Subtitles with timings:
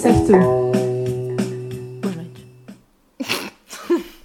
[0.00, 0.32] Serve tu.
[2.00, 2.46] Boas noites.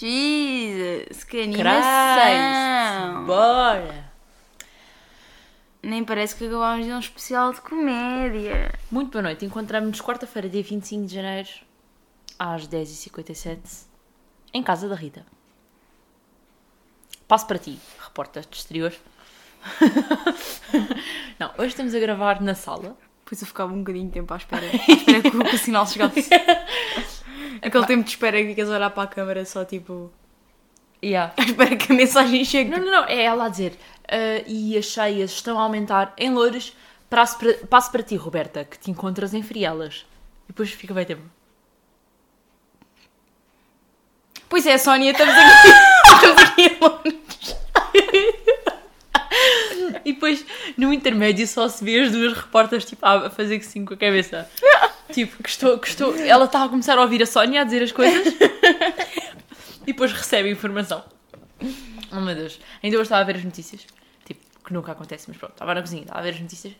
[0.00, 3.26] Jesus, que animação!
[3.26, 4.10] Bora!
[5.82, 8.72] Nem parece que acabámos de um especial de comédia.
[8.90, 9.44] Muito boa noite.
[9.44, 11.50] Encontramos-nos quarta-feira, dia 25 de janeiro,
[12.38, 13.58] às 10h57,
[14.54, 15.26] em casa da Rita.
[17.26, 18.94] Passo para ti, repórter de exterior.
[21.38, 22.96] Não, hoje estamos a gravar na sala.
[23.28, 24.64] Depois eu ficava um bocadinho de tempo à espera.
[24.64, 26.30] À espera que o, que o sinal chegasse.
[27.60, 30.10] Aquele tempo de espera que ficas a olhar para a câmara só tipo.
[31.04, 31.34] Yeah.
[31.36, 32.70] À espera que a mensagem chegue.
[32.70, 33.78] Não, não, não, é ela a dizer.
[34.08, 36.74] "Ah, e as cheias estão a aumentar em Loures.
[37.10, 40.06] Passo para, passo para ti, Roberta, que te encontras em Frielas.
[40.44, 41.22] E depois fica bem tempo.
[44.48, 45.68] Pois é, Sónia, estamos aqui.
[46.16, 47.56] estamos aqui em Londres.
[50.08, 50.44] E depois,
[50.76, 53.96] no intermédio, só se vê as duas repórteres tipo, a fazer que sim com a
[53.96, 54.48] cabeça.
[55.10, 56.14] Tipo, que estou, que estou...
[56.16, 58.26] ela está a começar a ouvir a Sónia a dizer as coisas
[59.82, 61.02] e depois recebe a informação.
[62.12, 63.86] Oh meu Deus, ainda hoje estava a ver as notícias.
[64.26, 66.74] Tipo, que nunca acontece, mas pronto, estava na cozinha, estava a ver as notícias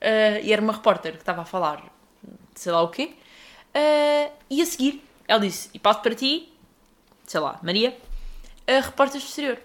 [0.00, 1.84] eh, e era uma repórter que estava a falar
[2.56, 3.14] sei lá o quê.
[3.72, 6.52] eh, e a seguir, ela disse: E passo para ti,
[7.26, 7.96] sei lá, Maria,
[8.66, 9.58] a repórter do exterior.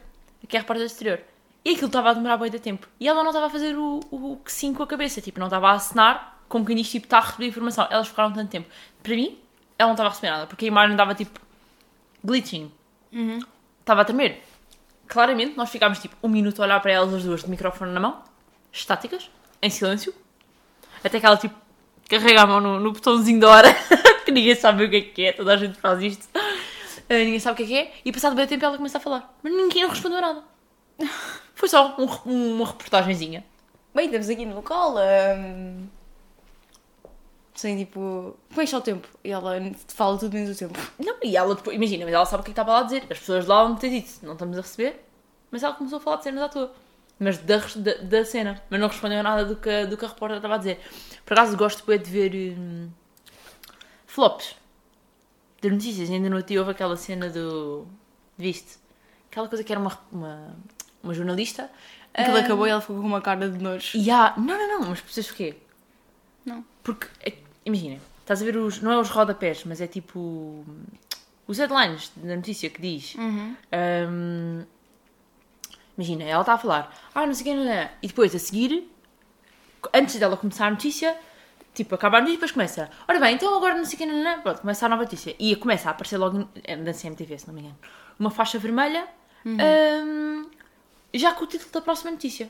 [0.47, 1.19] Que é a repórter do exterior.
[1.66, 2.88] E aquilo estava a demorar bem de tempo.
[3.00, 5.22] E ela não estava a fazer o, o que sim com a cabeça.
[5.22, 7.88] Tipo, não estava a assinar como quem diz, tipo, está a receber informação.
[7.89, 8.69] Elas ficaram tanto tempo.
[9.02, 9.38] Para mim,
[9.78, 10.47] ela não estava a receber nada.
[10.47, 11.39] Porque a imagem dava, tipo,
[12.23, 12.72] glitching.
[13.80, 14.44] Estava a tremer.
[15.08, 18.00] Claramente, nós ficámos, tipo, um minuto a olhar para elas as duas de microfone na
[18.00, 18.22] mão.
[18.72, 19.30] Estáticas.
[19.61, 20.14] Em silêncio.
[21.03, 21.56] Até que ela, tipo,
[22.09, 23.73] carrega a mão no, no botãozinho da hora.
[24.25, 25.31] que ninguém sabe o que é que é.
[25.31, 26.28] Toda a gente faz isto.
[26.36, 27.94] Ah, ninguém sabe o que é que é.
[28.06, 29.34] E passado bem tempo ela começa a falar.
[29.41, 30.44] Mas ninguém respondeu nada.
[31.56, 32.06] Foi só um
[32.56, 33.44] uma reportagenzinha.
[33.94, 34.96] Bem, estamos aqui no local.
[35.38, 35.88] hum,
[37.56, 38.36] Sem tipo.
[38.50, 39.08] Como é que está o tempo?
[39.24, 39.53] E ela
[39.88, 40.78] fala tudo menos o tempo.
[41.00, 43.03] Não, e ela depois, imagina, mas ela sabe o que é estava lá a dizer.
[43.09, 45.03] As pessoas lá vão ter dito, não estamos a receber.
[45.52, 46.74] Mas ela começou a falar de cenas à toa.
[47.19, 48.62] Mas da, da, da cena.
[48.69, 50.80] Mas não respondeu nada do que, do que a repórter estava a dizer.
[51.25, 52.90] Por acaso gosto de ver hum,
[54.08, 54.56] flops
[55.62, 56.09] de notícias.
[56.09, 57.88] Ainda no outro dia houve aquela cena do.
[58.38, 58.78] Viste?
[59.31, 60.56] Aquela coisa que era uma, uma,
[61.03, 61.69] uma jornalista.
[62.14, 63.97] Aquilo ah, acabou e ela ficou com uma cara de nojo.
[64.12, 64.34] Há.
[64.38, 65.56] Não, não, não, mas percebes porquê?
[66.46, 66.64] Não.
[66.84, 67.34] Porque, é-
[67.66, 68.81] imagina, estás a ver os.
[68.81, 70.66] Não é os rodapés, mas é tipo.
[71.47, 73.16] Os headlines da notícia que diz.
[73.16, 73.56] Uhum.
[74.09, 74.66] hum,
[75.97, 76.96] imagina, ela está a falar.
[77.13, 77.90] Ah, não sei o que.
[78.02, 78.90] E depois, a seguir,
[79.94, 81.18] antes dela começar a notícia,
[81.74, 82.90] tipo, acaba a notícia e depois começa.
[83.08, 84.42] Ora bem, então agora não sei o que, não, não.
[84.42, 85.36] Pronto, começa a nova notícia.
[85.38, 86.47] E começa a aparecer logo.
[86.63, 87.78] é Da CMTV, se não me engano.
[88.19, 89.06] Uma faixa vermelha.
[89.46, 90.46] hum,
[91.19, 92.50] já com o título da próxima notícia.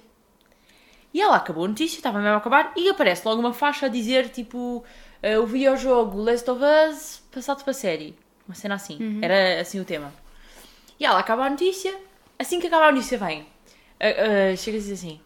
[1.13, 3.89] E ela acabou a notícia, estava mesmo a acabar, e aparece logo uma faixa a
[3.89, 4.83] dizer tipo
[5.21, 8.15] eh, o videojogo Last of Us passado para série.
[8.47, 8.97] Uma cena assim.
[9.23, 10.11] Era assim o tema.
[10.99, 11.93] E ela acaba a notícia,
[12.39, 13.45] assim que acaba a notícia vem.
[13.99, 15.19] ah, ah, chega a dizer assim.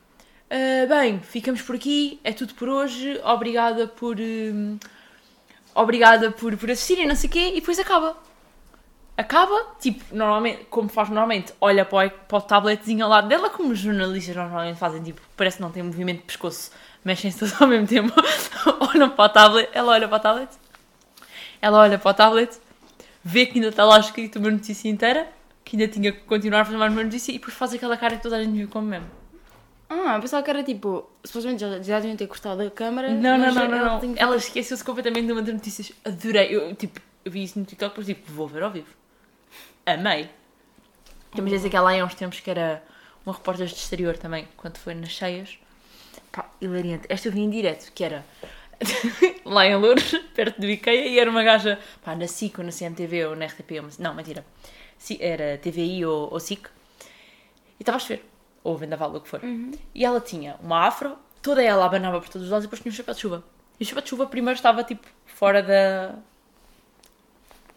[0.50, 4.18] "Ah, bem, ficamos por aqui, é tudo por hoje, obrigada por.
[5.74, 8.18] obrigada por, por assistirem, não sei o quê, e depois acaba
[9.18, 13.50] acaba, tipo, normalmente, como faz normalmente, olha para o, para o tabletzinho ao lado dela,
[13.50, 16.72] como os jornalistas normalmente fazem, tipo, parece que não tem movimento de pescoço,
[17.04, 18.14] mexem-se todos ao mesmo tempo,
[18.94, 20.50] olham para o tablet, ela olha para o tablet,
[21.62, 22.58] ela olha para o tablet,
[23.24, 25.28] vê que ainda está lá escrito uma notícia inteira,
[25.66, 28.16] que ainda tinha que continuar a fazer mais uma notícia, e depois faz aquela cara
[28.18, 29.08] que toda a gente viu como mesmo.
[29.90, 31.10] Ah, eu pensava que era tipo.
[31.24, 33.10] Supostamente já, já deviam ter cortado a câmara.
[33.10, 35.94] Não, não, mas não, ela não, que- Ela esqueceu-se completamente de uma das notícias.
[36.04, 36.54] Adorei.
[36.54, 38.88] Eu, tipo, eu vi isso no TikTok, depois tipo, vou ver ao vivo.
[39.94, 40.30] Amei.
[41.32, 42.84] Também dizer que ela há uns tempos que era
[43.26, 45.58] uma repórter de exterior também, quando foi nas cheias.
[46.32, 47.06] Pá, hilariante.
[47.10, 48.26] Esta eu vi em direto, que era
[49.46, 52.72] lá em Lourdes, perto do Ikea, e era uma gaja, pá, na SIC ou na
[52.72, 54.46] CMTV ou na RTP, ou- não, mentira.
[55.20, 56.68] Era TVI ou, ou SIC.
[57.80, 58.26] E estava a chover.
[58.64, 59.42] Ou vendaval, ou o que for.
[59.94, 62.92] E ela tinha uma afro, toda ela abanava por todos os lados e depois tinha
[62.92, 63.44] um chapéu de chuva.
[63.80, 66.16] E o chapéu de chuva primeiro estava tipo fora da.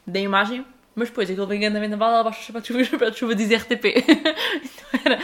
[0.06, 0.64] da imagem,
[0.94, 3.10] mas depois aquele vem andando vendaval, ela baixa o chapéu de chuva e o chapéu
[3.10, 3.84] de chuva diz RTP.
[4.64, 5.18] então era.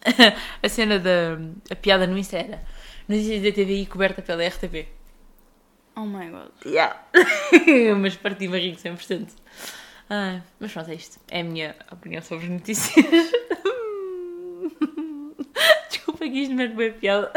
[0.62, 1.38] a cena da.
[1.70, 2.62] a piada no Insta era.
[3.08, 4.86] Notícias da TVI coberta pela RTP.
[5.96, 6.52] Oh my god.
[6.64, 6.96] Yeah.
[7.98, 9.28] mas parti barrigo 100%.
[10.08, 11.18] Ah, mas pronto, é isto.
[11.28, 13.04] É a minha opinião sobre as notícias.
[15.90, 17.32] Desculpa que isto não é bem piada.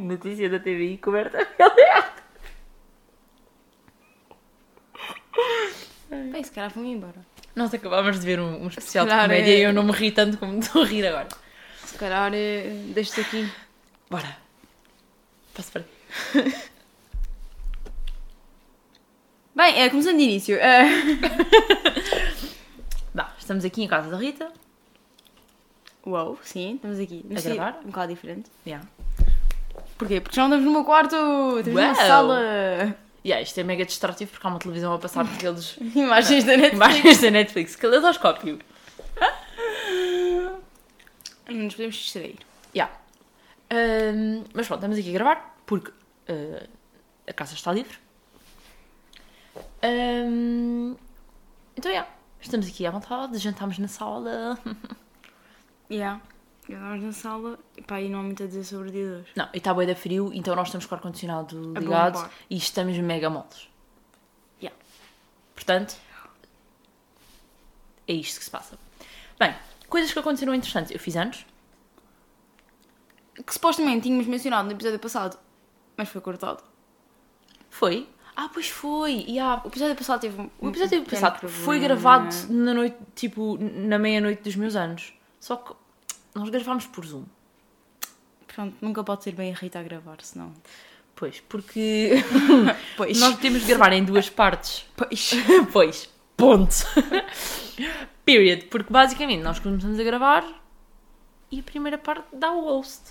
[0.00, 2.21] Notícia da TVI coberta pela
[6.10, 7.14] Bem, se calhar fui embora.
[7.56, 9.92] Nós acabámos de ver um, um especial de calhar comédia é- e eu não me
[9.92, 11.28] ri tanto como estou a rir agora.
[11.84, 13.50] Se calhar eh, deixo-te aqui.
[14.10, 14.36] Bora.
[15.54, 15.84] Posso para
[19.54, 20.56] Bem, é, começando de início.
[20.56, 20.84] eh,
[23.14, 24.50] Bah, estamos aqui em casa da Rita.
[26.06, 27.24] Uau, sim, estamos aqui.
[27.36, 27.78] A gravar?
[27.84, 28.50] Um bocado diferente.
[28.66, 28.86] Yeah.
[29.98, 30.20] Porquê?
[30.20, 31.14] Porque já não estamos no meu quarto,
[31.58, 31.88] estamos Uau.
[31.88, 32.96] na sala.
[33.24, 36.74] Yeah, isto é mega distrativo porque há uma televisão a passar aqueles Imagens da Netflix.
[36.74, 37.76] imagens da Netflix.
[37.76, 38.58] Caleidoscópio.
[41.48, 42.36] Não nos podemos distrair.
[42.74, 42.92] Yeah.
[43.70, 45.92] Ahm, mas pronto, estamos aqui a gravar porque
[46.28, 46.66] ah,
[47.26, 47.96] a casa está livre.
[49.82, 50.96] Ahm,
[51.76, 52.08] então, yeah,
[52.40, 54.58] estamos aqui à vontade, jantámos na sala.
[55.90, 56.22] Yeah.
[56.62, 59.12] Estamos na sala e pá, e não há muito a dizer sobre o dia de
[59.14, 59.32] hoje.
[59.34, 62.30] Não, e está da frio, então nós estamos com o ar-condicionado ligado bombar.
[62.48, 63.68] e estamos mega moles.
[64.60, 64.78] Yeah.
[65.54, 65.96] Portanto,
[68.06, 68.78] é isto que se passa.
[69.38, 69.54] Bem,
[69.88, 70.92] coisas que aconteceram interessantes.
[70.92, 71.44] Eu fiz anos.
[73.44, 75.38] Que supostamente tínhamos mencionado no episódio passado,
[75.96, 76.62] mas foi cortado.
[77.70, 78.08] Foi?
[78.36, 79.24] Ah, pois foi.
[79.28, 79.62] Yeah.
[79.64, 80.50] O episódio passado teve um.
[80.60, 85.12] O episódio um passado foi gravado na noite, tipo, na meia-noite dos meus anos.
[85.40, 85.74] Só que
[86.34, 87.24] nós gravámos por Zoom.
[88.46, 90.52] Pronto, nunca pode ser bem a Rita a gravar, senão.
[91.14, 92.10] Pois, porque
[92.96, 93.18] Pois.
[93.18, 94.84] nós temos de gravar em duas partes.
[94.96, 95.30] Pois.
[95.72, 96.74] pois, ponto.
[98.24, 98.64] Period.
[98.66, 100.44] Porque basicamente nós começamos a gravar
[101.50, 103.02] e a primeira parte dá o host.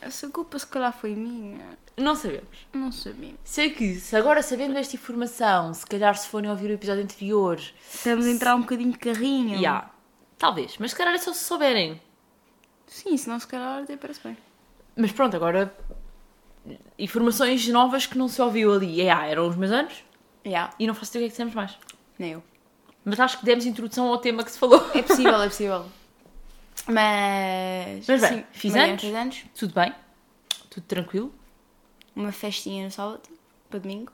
[0.00, 1.64] Essa culpa se calhar foi minha.
[1.96, 2.66] Não sabemos.
[2.72, 3.34] Não sabia.
[3.44, 7.60] Sei que, se agora sabendo esta informação, se calhar se forem ouvir o episódio anterior,
[7.92, 9.56] Estamos a entrar um bocadinho de carrinho.
[9.56, 9.90] yeah,
[10.38, 10.76] talvez.
[10.78, 12.00] Mas se calhar é só se souberem.
[12.92, 14.36] Sim, senão se calhar até parece bem.
[14.94, 15.74] Mas pronto, agora
[16.98, 19.00] informações novas que não se ouviu ali.
[19.00, 20.04] É, ah, eram os meus anos
[20.44, 20.74] Yeah.
[20.78, 21.78] e não faço ideia o que é que dissemos mais.
[22.18, 22.42] Nem eu.
[23.04, 24.84] Mas acho que demos introdução ao tema que se falou.
[24.94, 25.86] É possível, é possível.
[26.86, 28.06] Mas.
[28.06, 29.00] Mas bem, sim, fiz anos.
[29.00, 29.44] Fiz anos.
[29.56, 29.94] Tudo bem?
[30.68, 31.34] Tudo tranquilo?
[32.14, 33.20] Uma festinha no sábado,
[33.70, 34.12] para domingo,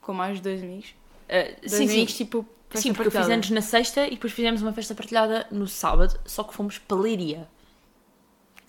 [0.00, 0.94] com mais dois amigos.
[1.28, 1.94] Uh, Dois sim, sim.
[1.94, 2.46] amigos, tipo.
[2.70, 3.34] festa Sim, porque eu fiz partilhada.
[3.34, 6.96] anos na sexta e depois fizemos uma festa partilhada no sábado, só que fomos para
[6.96, 7.48] Leiria.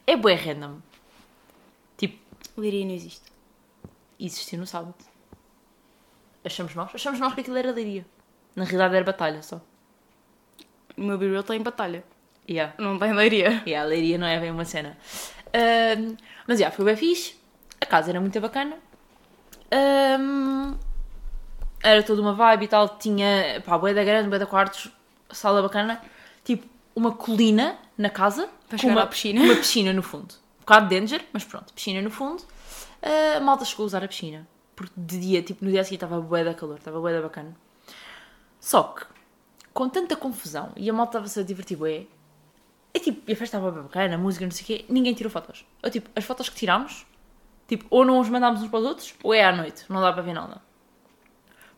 [0.08, 0.80] É bué random.
[1.98, 2.18] Tipo,
[2.58, 3.30] Liria não existe.
[4.20, 4.96] existiu no sábado.
[6.44, 6.90] Achamos nós?
[6.96, 8.06] Achamos nós que aquilo era Leiria.
[8.56, 9.62] Na realidade era batalha só.
[10.98, 12.04] O meu b está em batalha.
[12.50, 12.74] Yeah.
[12.80, 13.62] Não tem leiria.
[13.66, 14.98] E a leiria não é bem uma cena.
[15.54, 16.16] Ahm,
[16.48, 17.36] mas já, foi bem fixe.
[17.80, 18.78] A casa era muito bacana.
[19.70, 20.76] Ahm,
[21.84, 22.98] era toda uma vibe e tal.
[22.98, 24.90] Tinha, pá, bué da grande, bué da quartos,
[25.30, 26.02] sala bacana.
[26.44, 26.66] Tipo,
[26.96, 28.50] uma colina na casa.
[28.68, 29.42] Para chegar uma, à piscina.
[29.42, 30.34] Uma piscina no fundo.
[30.58, 32.44] Um bocado danger, mas pronto, piscina no fundo.
[33.02, 34.48] Ah, a malta chegou a usar a piscina.
[34.76, 37.56] Porque de dia, tipo, no dia seguinte estava bué da calor, estava bué da bacana.
[38.60, 39.06] Só que,
[39.74, 42.06] com tanta confusão, e a malta estava-se a divertir bué,
[42.94, 45.14] é tipo, e a festa estava bem bacana, a música, não sei o quê, ninguém
[45.14, 45.66] tirou fotos.
[45.84, 47.06] Ou tipo, as fotos que tirámos,
[47.68, 50.12] tipo, ou não os mandámos uns para os outros, ou é à noite, não dá
[50.12, 50.62] para ver nada.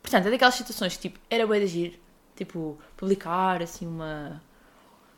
[0.02, 2.02] Portanto, é daquelas situações que, tipo, era bem de agir,
[2.36, 4.42] tipo, publicar, assim, uma,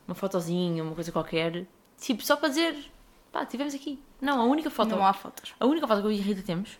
[0.07, 1.65] uma fotozinha, uma coisa qualquer,
[1.99, 2.75] tipo, só para dizer,
[3.31, 4.01] pá, tivemos aqui.
[4.19, 5.53] Não, a única foto, Não há fotos.
[5.59, 6.77] a única foto que eu e a Rita temos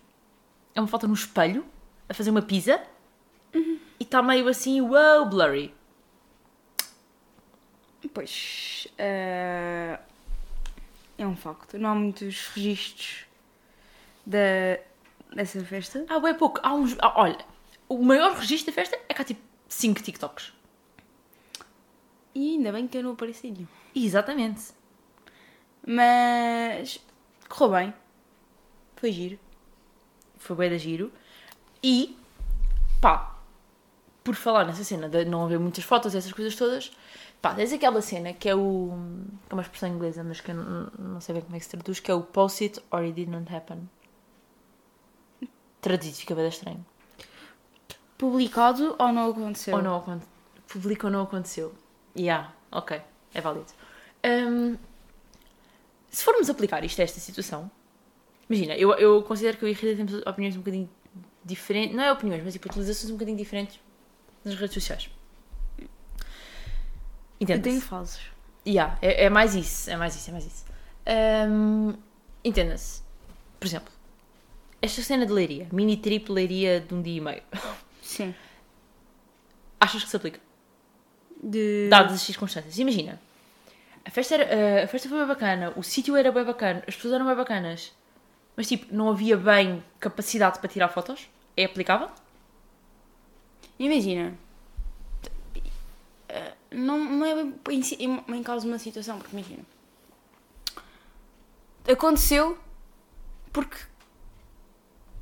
[0.74, 1.64] é uma foto no espelho,
[2.08, 2.80] a fazer uma pizza,
[3.54, 5.74] e está meio assim, wow, blurry.
[8.12, 8.88] Pois.
[8.98, 9.98] eh,
[11.16, 11.78] é um facto.
[11.78, 13.26] Não há muitos registros
[14.26, 14.78] da,
[15.34, 16.04] dessa festa.
[16.08, 16.60] Ah, bem pouco.
[16.62, 16.96] Há uns.
[17.00, 17.38] ah, olha,
[17.88, 20.52] o maior registro da festa é que há tipo 5 TikToks.
[22.34, 23.66] E ainda bem que eu não apareci nenhum.
[23.94, 24.72] Exatamente.
[25.86, 27.00] Mas.
[27.48, 27.94] correu bem.
[28.96, 29.38] Foi giro.
[30.38, 31.12] Foi bem da giro.
[31.82, 32.16] E,
[33.00, 33.36] pá,
[34.22, 36.92] por falar nessa cena de não haver muitas fotos e essas coisas todas,
[37.40, 38.92] pá, tens aquela cena que é o.
[39.46, 41.64] que é uma expressão inglesa, mas que eu não, não sei bem como é que
[41.64, 43.88] se traduz, que é o post it or it did not happen.
[45.80, 46.86] Traduzido fica bem estranho.
[48.16, 49.74] Publicado ou não aconteceu?
[49.74, 50.28] Ou não aconteceu.
[50.68, 51.74] Publica ou não aconteceu.
[52.16, 53.00] Yeah, ok.
[53.34, 53.66] É válido.
[54.24, 54.76] Hum,
[56.10, 57.70] se formos aplicar isto a esta situação,
[58.48, 60.90] imagina, eu, eu considero que eu e a Rita temos opiniões um bocadinho
[61.44, 63.80] diferentes, não é opiniões, mas tipo utilizações um bocadinho diferentes
[64.44, 65.10] nas redes sociais.
[65.78, 65.88] Eu
[67.40, 67.62] Entende?
[67.62, 68.20] tenho fases.
[68.66, 70.64] Yeah, é, é mais isso, é mais isso, é mais isso.
[71.50, 71.94] Hum,
[72.44, 73.02] Entenda-se.
[73.58, 73.92] Por exemplo,
[74.80, 77.42] esta cena de leiria, mini trip leiria de um dia e meio,
[78.02, 78.34] Sim.
[79.80, 80.40] achas que se aplica?
[81.42, 81.88] De...
[81.88, 82.78] dadas as circunstâncias.
[82.78, 83.20] Imagina,
[84.04, 86.94] a festa, era, eh, a festa foi bem bacana, o sítio era bem bacana, as
[86.96, 87.92] pessoas eram bem bacanas,
[88.56, 91.28] mas tipo, não havia bem capacidade para tirar fotos.
[91.56, 92.08] É aplicável?
[93.78, 94.34] Imagina.
[96.28, 99.62] eh, Não, não é bem em, em, em causa de uma situação, porque imagina.
[101.90, 102.58] aconteceu
[103.52, 103.76] porque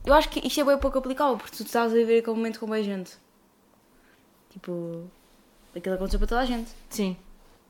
[0.04, 2.58] eu acho que isto é bem pouco aplicável porque tu estás a viver aquele momento
[2.60, 3.16] com bem gente.
[4.50, 5.08] Tipo,
[5.74, 6.70] aquilo aconteceu para toda a gente.
[6.88, 7.16] Sim,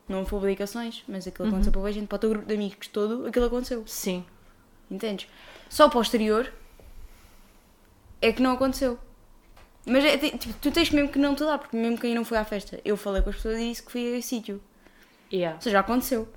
[0.08, 1.50] Não houve publicações, mas aquilo Uhum.
[1.54, 2.06] aconteceu para bem gente.
[2.08, 3.82] Para o teu grupo de amigos todo, aquilo aconteceu.
[3.86, 4.24] sim.
[4.90, 5.28] Entendes?
[5.68, 6.52] Só posterior
[8.20, 8.98] é que não aconteceu.
[9.86, 12.24] Mas é, ti- tipo, tu tens mesmo que não te dar, porque mesmo quem não
[12.24, 14.60] foi à festa, eu falei com as pessoas e disse que fui a sítio.
[15.32, 15.56] Yeah.
[15.56, 16.28] Ou seja, aconteceu.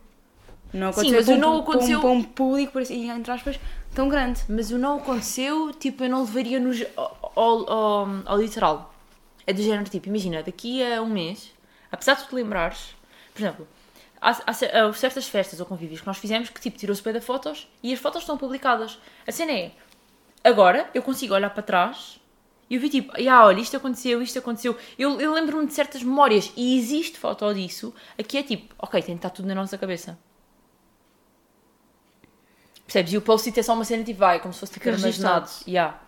[0.72, 3.10] Não Sim, aconteceu mas para o um- não para um- aconteceu- para um público, assim,
[3.12, 3.60] entre aspas,
[3.93, 4.41] tão grande.
[4.48, 8.93] Mas o não aconteceu, tipo, eu não levaria no, ge- ao, ao, ao- ao literal.
[9.46, 11.52] É do género, tipo, imagina, daqui a um mês,
[11.92, 12.96] apesar de tu te lembrares,
[13.34, 13.68] por exemplo,
[14.22, 17.22] há, há há certas festas ou convívios que nós fizemos que, tipo, tirou-se bem da
[17.22, 18.98] fotos e as fotos estão publicadas.
[19.28, 19.72] A cena é,
[20.44, 22.20] agora eu consigo olhar para trás
[22.70, 24.78] e eu vi, tipo, ah, olha, isto aconteceu, isto aconteceu.
[24.98, 27.94] Eu, eu lembro-me de certas memórias e existe foto disso.
[28.18, 30.18] Aqui é tipo, ok, tem que estar tudo na nossa cabeça.
[32.86, 33.14] Percebes?
[33.14, 35.50] E o post-it é só uma cena tipo, vai, como se fosse tipo registado.
[35.68, 36.00] Yeah.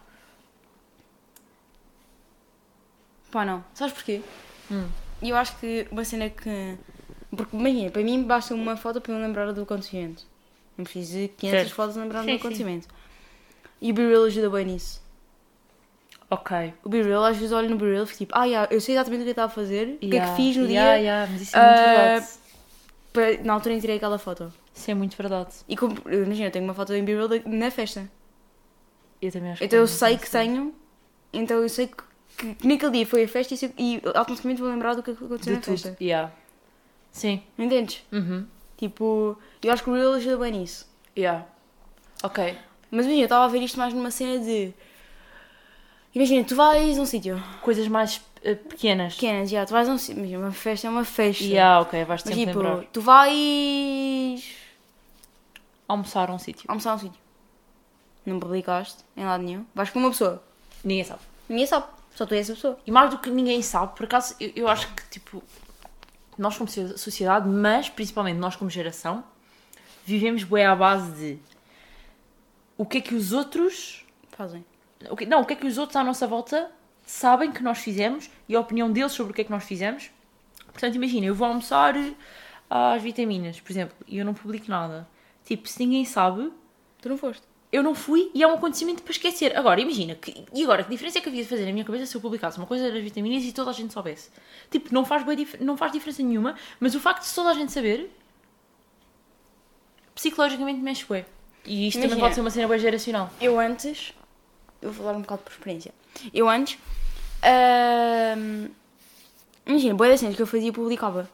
[3.36, 3.66] Pá, não.
[3.74, 4.22] Sabes porquê?
[4.72, 4.88] Hum.
[5.22, 6.78] Eu acho que uma cena que.
[7.36, 10.24] Porque, imagina, para mim basta uma foto para eu lembrar do acontecimento.
[10.78, 11.76] Não preciso de 500 Certo.
[11.76, 12.88] fotos lembrar Sim, do acontecimento.
[13.82, 15.02] E o B-Reel ajuda bem nisso.
[16.30, 16.74] Ok.
[16.82, 19.20] O B-Reel, às vezes olho no B-Reel e fico tipo, ah, yeah, eu sei exatamente
[19.20, 21.30] o que eu estava a fazer, o que é que fiz no yeah, dia, yeah,
[21.30, 22.28] mas isso é muito Ah, verdade.
[23.12, 24.54] para- na altura em que tirei aquela foto.
[24.74, 25.54] Isso é muito verdade.
[25.68, 28.10] E como, imagina, eu tenho uma foto em B-Reel da- na festa.
[29.22, 30.74] Eu também acho Então eu é sei muito que tenho,
[31.34, 34.70] então eu sei que, que naquele dia foi a festa e, sei- e automaticamente vou
[34.70, 35.72] lembrar do que aconteceu De na tudo.
[35.78, 35.98] festa.
[36.02, 36.32] Yeah.
[37.12, 37.42] Sim.
[37.58, 38.04] Entendes?
[38.12, 38.46] Uhum.
[38.78, 40.86] Tipo, eu acho que o Reel ajuda bem nisso.
[41.18, 41.46] Yeah.
[42.24, 42.58] Ok.
[42.92, 44.74] Mas imagina, eu estava a ver isto mais numa cena de.
[46.14, 47.42] Imagina, tu vais a um sítio.
[47.62, 49.16] Coisas mais eh, pequenas.
[49.16, 50.20] Pequenas, já, tu vais a um sítio.
[50.20, 51.44] Imagina, uma festa é uma festa.
[51.44, 52.86] Yeah, ok, vais Mas sempre tipo, lembrar.
[52.92, 54.56] tu vais
[55.88, 56.64] Almoçar a um sítio.
[56.68, 57.20] almoçar a um sítio.
[58.26, 59.66] Não publicaste em lado nenhum.
[59.76, 60.42] Vais com uma pessoa.
[60.84, 61.22] Ninguém sabe.
[61.48, 61.86] Ninguém sabe.
[62.16, 62.80] Só tu és essa pessoa.
[62.88, 65.44] E mais do que ninguém sabe, por acaso, eu, eu acho que, tipo,
[66.38, 69.24] nós como so- sociedade, mas principalmente nós como geração,
[70.06, 71.40] vivemos bem à base de
[72.78, 74.66] o que é que os outros Fazem.
[75.10, 76.70] O que- não, o que é que os outros à nossa volta
[77.06, 80.10] sabem que nós fizemos e a opinião deles sobre o que é que nós fizemos.
[80.74, 81.94] Portanto, imagina, eu vou almoçar
[82.70, 85.08] às vitaminas, por exemplo, e eu não publico nada.
[85.46, 86.52] Tipo, se ninguém sabe,
[87.02, 87.44] Tu não foste.
[87.76, 89.58] Eu não fui e é um acontecimento para esquecer.
[89.58, 92.06] Agora, imagina, que, e agora, que diferença é que havia de fazer na minha cabeça
[92.06, 94.30] se eu publicasse uma coisa das vitaminas e toda a gente soubesse?
[94.72, 95.26] Tipo, não faz,
[95.60, 98.10] não faz diferença nenhuma, mas o facto de toda a gente saber,
[100.16, 101.26] psicologicamente mexe bué.
[101.66, 102.26] E isto também Imagina.
[102.26, 103.30] pode ser uma cena bem geracional.
[103.42, 104.14] Eu antes.
[104.82, 105.94] Eu vou falar um bocado por experiência.
[106.34, 106.80] Eu antes.
[109.66, 111.30] imagina, boa das cenas que eu fazia publicava.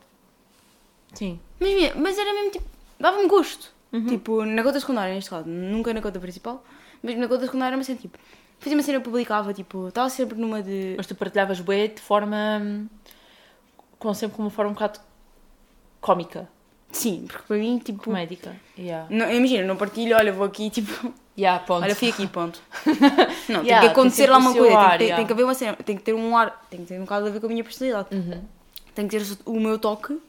[1.13, 1.39] Sim.
[1.59, 2.65] Mas, mas era mesmo tipo.
[2.99, 3.71] dava-me gosto.
[4.07, 5.47] Tipo, na conta secundária, neste caso.
[5.47, 6.63] Nunca na conta principal.
[7.03, 8.17] Mas na conta secundária era uma cena tipo.
[8.59, 9.87] Fazia uma cena eu publicava, tipo.
[9.87, 10.93] Estava sempre numa de.
[10.95, 12.87] Mas tu partilhavas bué de forma.
[13.99, 14.99] com sempre com uma forma um bocado
[15.99, 16.47] cómica,
[16.91, 18.03] Sim, porque para mim, tipo.
[18.03, 18.55] comédica.
[18.77, 19.07] Yeah.
[19.09, 21.13] Não, imagina, não partilho, olha, vou aqui, tipo.
[21.37, 21.83] Yeah, ponto.
[21.83, 22.61] Olha, fui aqui, ponto.
[23.47, 24.77] Não, tem Yeah, que tem acontecer sempre lá uma coisa.
[24.77, 25.15] ar, tem, que ter, yeah.
[25.15, 25.73] tem que haver uma cena.
[25.77, 26.67] Tem que ter um ar.
[26.69, 28.13] Tem que ter um bocado a ver com a minha personalidade.
[28.13, 28.41] Uhum.
[28.93, 30.19] Tem que ter o meu toque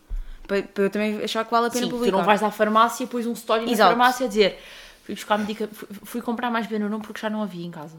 [0.60, 2.16] para, para eu também achar que vale a pena Sim, tu publicar.
[2.18, 3.90] não vais à farmácia e pões um story na Exato.
[3.90, 4.58] farmácia a dizer
[5.04, 5.68] fui buscar medica...
[5.72, 7.96] fui, fui comprar mais Benuron porque já não havia em casa.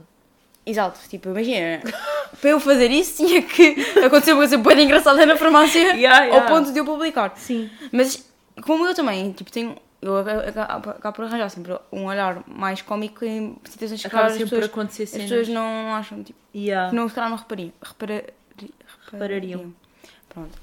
[0.65, 1.81] Exato, tipo, imagina.
[2.39, 6.35] para eu fazer isso tinha que acontecer uma coisa bem engraçada na farmácia Yeah, yeah.
[6.35, 7.33] ao ponto de eu publicar.
[7.35, 7.69] Sim.
[7.91, 8.25] Mas
[8.61, 9.75] como eu também, tipo, tenho.
[10.01, 14.65] Eu acabo por arranjar sempre um olhar mais cómico em situações que claro, as pessoas,
[14.65, 16.89] acontecer as pessoas não acham, tipo, Yeah.
[16.89, 17.73] que não, se calhar não reparariam.
[17.81, 18.23] Repara,
[19.11, 19.73] Reparariam.
[20.29, 20.57] Pronto.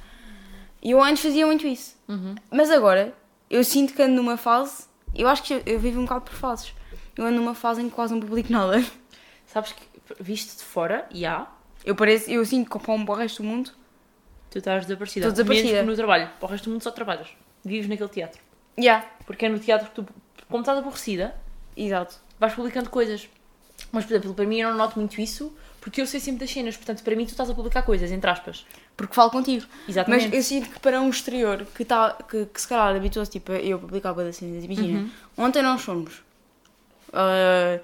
[0.83, 1.97] E eu antes fazia muito isso.
[2.09, 2.35] Uhum.
[2.51, 3.15] Mas agora,
[3.49, 4.85] eu sinto que ando numa fase.
[5.15, 6.73] Eu acho que eu, eu vivo um bocado por fases.
[7.17, 8.83] Eu ando numa fase em que quase não publico nada.
[9.47, 9.83] Sabes que
[10.19, 11.47] visto de fora, e há,
[11.85, 13.71] Eu, pareço, eu sinto que para o resto do mundo.
[14.51, 15.27] tu estás desaparecida.
[15.27, 15.79] Estou desaparecida.
[15.79, 16.31] Menos no trabalho.
[16.39, 17.29] Para o resto do mundo só trabalhas.
[17.65, 18.41] Vives naquele teatro.
[18.79, 19.07] Yeah.
[19.27, 20.07] Porque é no teatro que tu,
[20.49, 21.37] como estás aborrecida,
[21.77, 22.17] Exato.
[22.39, 23.29] vais publicando coisas.
[23.93, 26.51] Mas, por exemplo, para mim eu não noto muito isso porque eu sei sempre das
[26.51, 26.77] cenas.
[26.77, 28.67] Portanto, para mim tu estás a publicar coisas, entre aspas.
[28.97, 29.65] Porque falo contigo.
[29.89, 30.25] Exatamente.
[30.27, 33.53] Mas eu sinto que para um exterior que, tá, que, que se calhar habituou-se, tipo,
[33.53, 34.63] eu publicava das cenas.
[34.65, 35.11] Imagina, Uhum.
[35.39, 36.23] ontem nós fomos.
[37.13, 37.79] ah,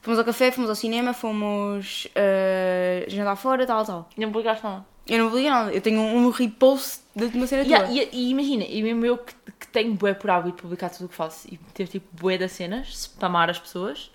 [0.00, 4.08] fomos ao café, fomos ao cinema, fomos ah, jantar fora, tal, tal.
[4.16, 4.84] E não publicaste nada.
[5.06, 5.72] Eu não publiquei nada.
[5.72, 7.90] Eu tenho um, um repost de uma cena há- tua.
[7.94, 11.06] e- e imagina, e mesmo eu que, que tenho bué por hábito de publicar tudo
[11.06, 14.10] o que faço e ter tipo bué das cenas, spamar as pessoas,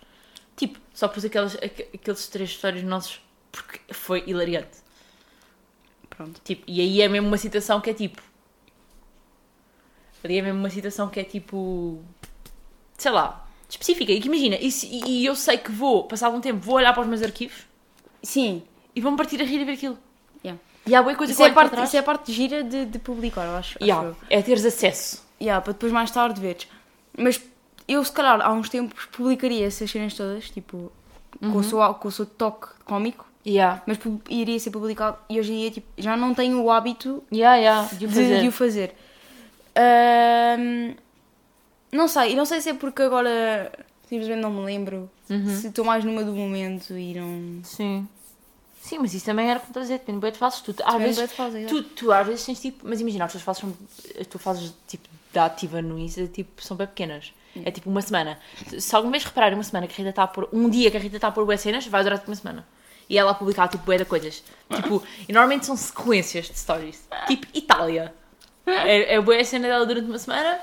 [0.59, 4.77] tipo, só pus aquelas, aqu- aqueles três histórias nossos porque foi hilariante.
[6.09, 6.39] Pronto.
[6.43, 8.21] Tipo, e aí é mesmo uma situação que é tipo.
[10.23, 12.03] Ali é mesmo uma situação que é tipo.
[12.97, 13.47] Sei lá.
[13.69, 14.11] específica.
[14.11, 16.75] E que imagina, e, se- e- e eu sei que vou, passado um tempo, vou
[16.75, 17.59] olhar para os meus arquivos
[18.21, 18.63] Sim.
[18.95, 19.97] e vou-me partir a rir a ver aquilo.
[20.43, 20.59] Yeah.
[20.87, 22.85] E há boa coisa Isso, que eu é parte, isso é a parte gira de,
[22.85, 23.77] de publicar, eu acho.
[23.77, 24.15] acho Yeah, eu.
[24.29, 25.23] é teres acesso.
[25.39, 26.67] Yeah, para depois mais tarde veres.
[27.17, 27.39] Mas
[27.93, 30.91] eu, se calhar, há uns tempos publicaria essas cenas todas, tipo,
[31.39, 33.81] com, o seu, com o seu toque cómico, Yeah.
[33.87, 33.97] mas
[34.29, 37.89] iria ser publicado e hoje em dia tipo, já não tenho o hábito Yeah, yeah,
[37.93, 38.41] de o de, fazer.
[38.41, 38.95] de o fazer.
[39.75, 40.93] Ahm,
[41.91, 43.71] não sei, e não sei se é porque agora
[44.07, 45.55] simplesmente não me lembro, Uhum.
[45.55, 47.63] se estou mais numa do momento e não.
[47.63, 48.07] Sim.
[48.81, 50.61] Sim, mas isso também era como estás a dizer, depende bem de fases.
[50.61, 53.43] Tu, às Depende vezes, fases, tu, tu às vezes tens tipo, mas imagina, as tuas
[53.43, 53.63] fases
[54.19, 57.31] as tuas fases tipo da ativa no Insta tipo, são bem pequenas.
[57.65, 58.37] É tipo uma semana.
[58.77, 60.97] Se alguma vez repararem uma semana que a Rita está a pôr, um dia que
[60.97, 62.67] a Rita está a pôr bué cenas, vai durar tipo uma semana.
[63.09, 64.43] E ela a publicar tipo bué de coisas.
[64.73, 67.07] Tipo, e normalmente são sequências de stories.
[67.27, 68.13] Tipo Itália.
[68.65, 70.59] É, é bué a cena dela durante uma semana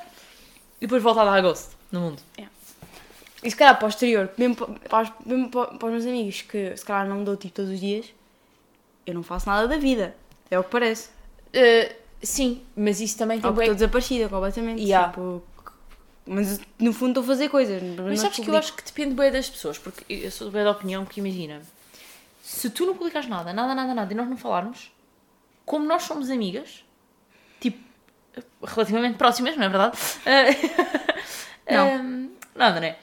[0.81, 2.23] e depois volta a dar ghost no mundo.
[3.43, 6.77] E se calhar posterior, mesmo pa- para, os- mesmo pa- para os meus amigos que
[6.77, 8.07] se calhar não me dou tipo todos os dias,
[9.05, 10.15] eu não faço nada da vida.
[10.51, 11.09] É o que parece.
[11.49, 14.83] Uh, sim, mas isso também tem Ou estou desaparecida completamente.
[14.83, 15.09] Yeah.
[15.09, 15.43] Tipo,
[16.27, 17.83] mas no fundo estou a fazer coisas.
[17.99, 20.73] Mas sabes que eu acho que depende bem das pessoas, porque eu sou bem da
[20.73, 21.63] opinião que imagina,
[22.43, 24.91] se tu não publicas nada, nada, nada, nada, e nós não falarmos,
[25.65, 26.85] como nós somos amigas,
[27.61, 27.79] tipo,
[28.63, 29.99] relativamente próximas, não é verdade?
[30.27, 31.13] Ah,
[31.73, 31.89] Não.
[31.89, 32.97] ah, nada, não é?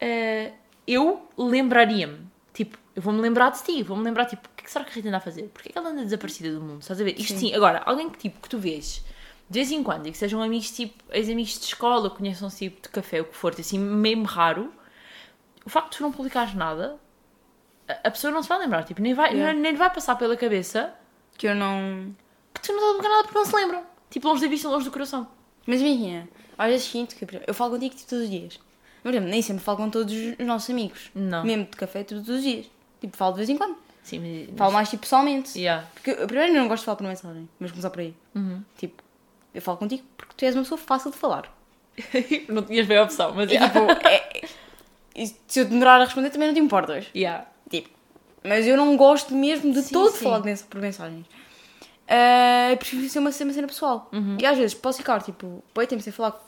[0.00, 0.52] Ah,
[0.86, 2.18] eu lembraria-me,
[2.52, 4.90] tipo, eu vou-me lembrar de ti, vou-me lembrar, tipo, o que é que será que
[4.90, 5.44] a Rita anda a fazer?
[5.48, 6.80] Porquê é que ela anda desaparecida do mundo?
[6.80, 7.18] Estás a ver?
[7.18, 9.02] Isto sim, agora, alguém que, tipo, que tu vês
[9.48, 12.88] de vez em quando e que sejam amigos, tipo, ex-amigos de escola, conheçam-se, tipo, de
[12.88, 14.72] café, o que for, assim, mesmo raro,
[15.64, 16.98] o facto de tu não publicares nada,
[17.86, 19.58] a, pessoa não se vai lembrar, tipo, nem, vai, Yeah.
[19.58, 20.94] nem, vai passar pela cabeça
[21.36, 22.14] Que eu não.
[22.54, 23.82] que tu não estás a publicar nada porque não se lembram.
[24.10, 25.28] Tipo, longe da vista, longe do coração.
[25.66, 28.60] Mas imagina, às vezes sinto que eu falo contigo tipo, todos os dias.
[29.02, 31.10] Por exemplo, nem sempre falo com todos os nossos amigos.
[31.14, 31.44] Não.
[31.44, 32.66] Mesmo de café todos os dias.
[33.00, 33.76] Tipo, falo de vez em quando.
[34.02, 34.56] Sim, mas...
[34.56, 35.58] Falo mais tipo pessoalmente.
[35.58, 35.86] Yeah.
[35.92, 37.48] Porque eu, primeiro eu não gosto de falar por mensagem.
[37.60, 38.14] Vamos começar por aí.
[38.34, 38.62] Uhum.
[38.78, 39.02] Tipo,
[39.54, 41.52] eu falo contigo porque tu és uma pessoa fácil de falar.
[42.48, 43.50] não tinhas bem a opção, mas...
[43.50, 44.42] E tipo, é-
[45.16, 47.06] e se eu demorar a responder também não te importas.
[47.14, 47.46] Yeah.
[47.70, 47.88] Tipo,
[48.42, 50.24] mas eu não gosto mesmo de Sim, todo sim.
[50.24, 51.24] falar de por mensagens.
[52.70, 54.08] Eu prefiro ser uma, uma cena pessoal.
[54.12, 54.36] Uhum.
[54.40, 56.38] E às vezes posso ficar, tipo, bem tempo sem falar.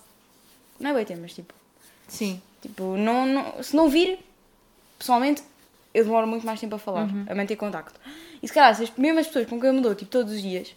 [0.81, 1.55] Não é bem tempo, mas tipo,
[2.09, 2.42] Sim.
[2.61, 4.19] tipo não, não- se não vir,
[4.99, 5.42] pessoalmente,
[5.95, 7.25] eu demoro muito mais tempo a falar, Uhum.
[7.29, 7.99] a manter contacto.
[8.42, 10.42] E se calhar, se as mesmas pessoas com quem eu me dou, tipo, todos os
[10.42, 10.75] dias,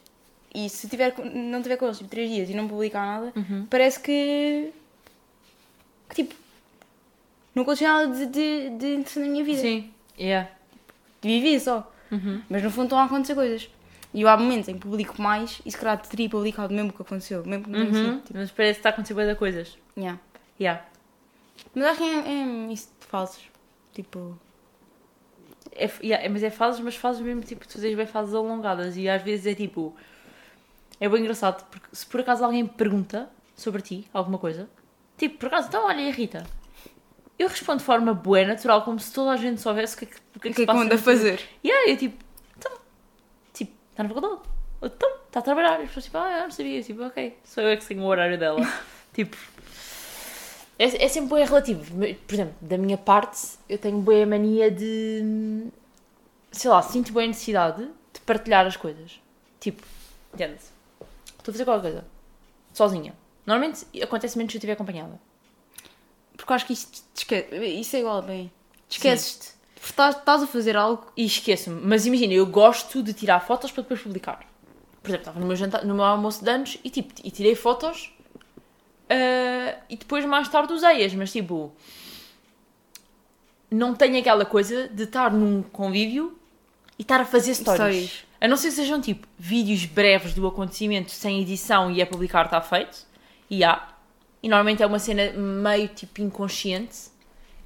[0.54, 3.66] e se tiver, não tiver com eles, tipo, três dias e não publicar nada, Uhum.
[3.70, 4.72] parece que.
[6.10, 6.36] que tipo.
[7.54, 9.62] não aconteceu nada de, de, de interessante na minha vida.
[9.62, 9.92] Sim.
[10.20, 10.50] Yeah.
[11.22, 11.92] Vivi só.
[12.12, 12.42] Uhum.
[12.50, 13.70] Mas no fundo estão a acontecer coisas.
[14.14, 16.94] E eu há momentos em que publico mais e se calhar teria publicado mesmo o
[16.94, 17.46] que aconteceu.
[17.46, 17.94] Mesmo que Uhum.
[17.94, 18.22] sido.
[18.22, 19.78] Tipo, Mas parece que está a acontecer de coisas.
[19.98, 20.20] yeah.
[20.60, 20.84] Yeah.
[21.76, 22.18] Mas acho que é,
[22.68, 23.44] é isso de falsos.
[23.94, 24.38] Tipo.
[25.74, 29.08] É, yeah, mas é fases, mas fases mesmo tipo, tu fazes bem fases alongadas e
[29.08, 29.96] às vezes é tipo.
[31.00, 34.70] É bem engraçado porque se por acaso alguém pergunta sobre ti, alguma coisa,
[35.18, 36.46] tipo, por acaso, então olha, a Rita.
[37.38, 40.08] Eu respondo de forma boa, natural, como se toda a gente soubesse o que é
[40.08, 41.42] que, que, é que é que passa anda a fazer?
[41.64, 42.24] E aí eu tipo,
[42.58, 42.72] então,
[43.54, 44.42] tipo, está na faculdade?
[44.82, 45.80] Ou, Então, está a trabalhar.
[45.80, 46.80] E as pessoas tipo, ah, eu não sabia.
[46.80, 48.60] Eu, tipo, ok, sou eu é que tenho o horário dela.
[49.14, 49.38] tipo,
[50.78, 51.84] é, é sempre bem relativo.
[52.28, 55.68] Por exemplo, da minha parte, eu tenho bem a mania de,
[56.52, 57.84] sei lá, sinto bem a necessidade
[58.14, 59.20] de partilhar as coisas.
[59.60, 59.84] Tipo,
[60.34, 60.60] entende?
[61.40, 62.06] Estou a fazer qualquer coisa,
[62.74, 63.16] sozinha.
[63.46, 65.20] Normalmente acontece menos se eu estiver acompanhada.
[66.38, 66.88] Porque eu acho que isso.
[67.80, 68.52] Isso é igual bem.
[68.88, 69.54] Te esqueces-te.
[69.76, 71.12] Porque estás, a fazer algo.
[71.18, 71.82] E esqueço-me.
[71.82, 74.46] Mas imagina, eu gosto de tirar fotos para depois publicar.
[75.02, 77.56] Por exemplo, estava no meu, jantar, no meu almoço de anos e, tipo, e tirei
[77.56, 78.14] fotos
[79.10, 81.14] ah, e depois mais tarde usei-as.
[81.14, 81.74] Mas, tipo,
[83.72, 86.38] não tenho aquela coisa de estar num convívio
[86.98, 87.78] e estar a fazer stories.
[87.78, 88.29] Stories.
[88.42, 92.46] A não ser que sejam, tipo, vídeos breves do acontecimento sem edição e é publicar,
[92.46, 93.06] está feito.
[93.50, 93.88] E há.
[94.42, 97.10] E normalmente é uma cena meio, tipo, inconsciente.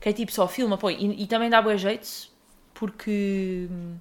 [0.01, 0.95] Que é tipo só filma, põe.
[0.95, 2.31] E, e também dá bom jeito
[2.73, 3.97] porque hum,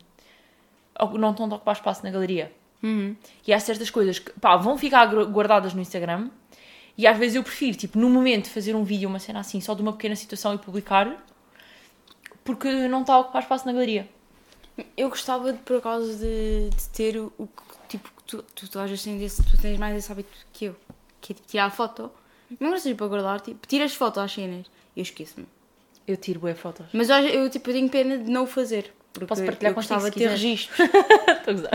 [1.18, 2.50] não estão a ocupar espaço na galeria.
[2.82, 3.14] Uhum.
[3.46, 6.28] E há certas coisas que pá, vão ficar gu- guardadas no Instagram
[6.98, 9.74] e às vezes eu prefiro, tipo, no momento fazer um vídeo, uma cena assim, só
[9.74, 11.24] de uma pequena situação e publicar
[12.42, 14.08] porque não está a ocupar espaço na galeria.
[14.96, 18.68] Eu gostava de, por acaso de, de ter o, o que tipo que tu, tu,
[18.68, 20.76] tu às vezes tens, esse, tu tens mais esse hábito que eu,
[21.20, 22.11] que é tipo, tirar foto.
[22.58, 25.46] Não gostas para guardar, tipo, tiras foto às cenas eu esqueço-me.
[26.06, 26.87] Eu tiro boas fotos.
[26.92, 28.92] Mas eu, eu, tipo, eu tenho pena de não o fazer.
[29.12, 30.78] Porque Posso partilhar eu contigo gostava de ter registros.
[30.80, 30.90] Estou
[31.48, 31.70] a gozar.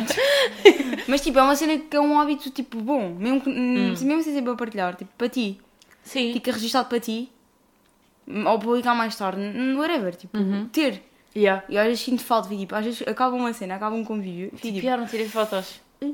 [1.08, 4.34] Mas tipo, é uma cena que é um hábito tipo bom, mesmo, que, mesmo sem
[4.34, 5.60] ser para partilhar, tipo, para ti.
[6.04, 6.34] Sim.
[6.34, 7.32] Fica registado para ti.
[8.28, 9.40] Ou publicar mais tarde,
[9.78, 10.38] whatever, tipo,
[10.72, 11.04] ter.
[11.38, 11.64] Yeah.
[11.70, 14.50] E às vezes sinto falta, fico, tipo, às vezes acaba uma cena, acaba um convívio,
[14.56, 15.80] fico tipo, Pior, não tirei fotos.
[16.02, 16.14] não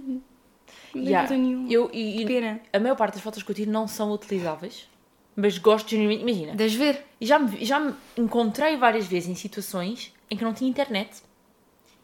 [0.94, 1.36] tem Yeah.
[1.36, 1.72] nenhuma.
[1.72, 2.60] Eu, e, e Pena.
[2.72, 4.88] a maior parte das fotos que eu tiro não são utilizáveis,
[5.36, 6.22] mas gosto genuinamente.
[6.30, 7.06] Imagina, Deves ver?
[7.22, 11.24] e já me, já me encontrei várias vezes em situações em que não tinha internet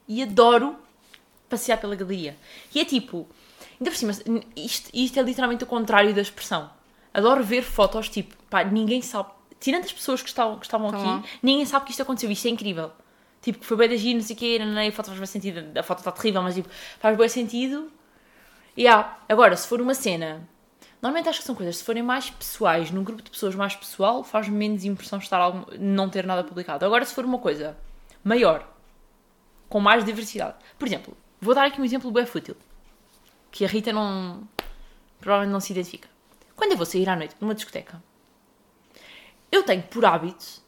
[0.07, 0.75] e adoro
[1.49, 2.35] passear pela galeria.
[2.73, 3.27] E é tipo,
[3.79, 4.11] ainda por cima,
[4.55, 6.69] isto, isto é literalmente o contrário da expressão.
[7.13, 9.29] Adoro ver fotos, tipo, pá, ninguém sabe,
[9.59, 12.51] tirando as pessoas que estavam, que estavam aqui, ninguém sabe que isto aconteceu, isto é
[12.51, 12.91] incrível.
[13.41, 15.17] Tipo, que foi bem da giro, não sei o quê, não, não, a foto faz
[15.17, 17.91] bem sentido, a foto está terrível, mas tipo, faz bem sentido.
[18.75, 20.47] E há, agora, se for uma cena,
[21.01, 24.23] normalmente acho que são coisas, se forem mais pessoais, num grupo de pessoas mais pessoal,
[24.23, 26.85] faz menos impressão estar algum, não ter nada publicado.
[26.85, 27.77] Agora, se for uma coisa
[28.23, 28.67] maior,
[29.69, 32.55] com mais diversidade, por exemplo, vou dar aqui um exemplo bem fútil,
[33.51, 34.47] que a Rita não,
[35.19, 36.09] provavelmente não se identifica.
[36.55, 38.03] Quando eu vou sair à noite numa discoteca,
[39.51, 40.61] eu tenho por hábito,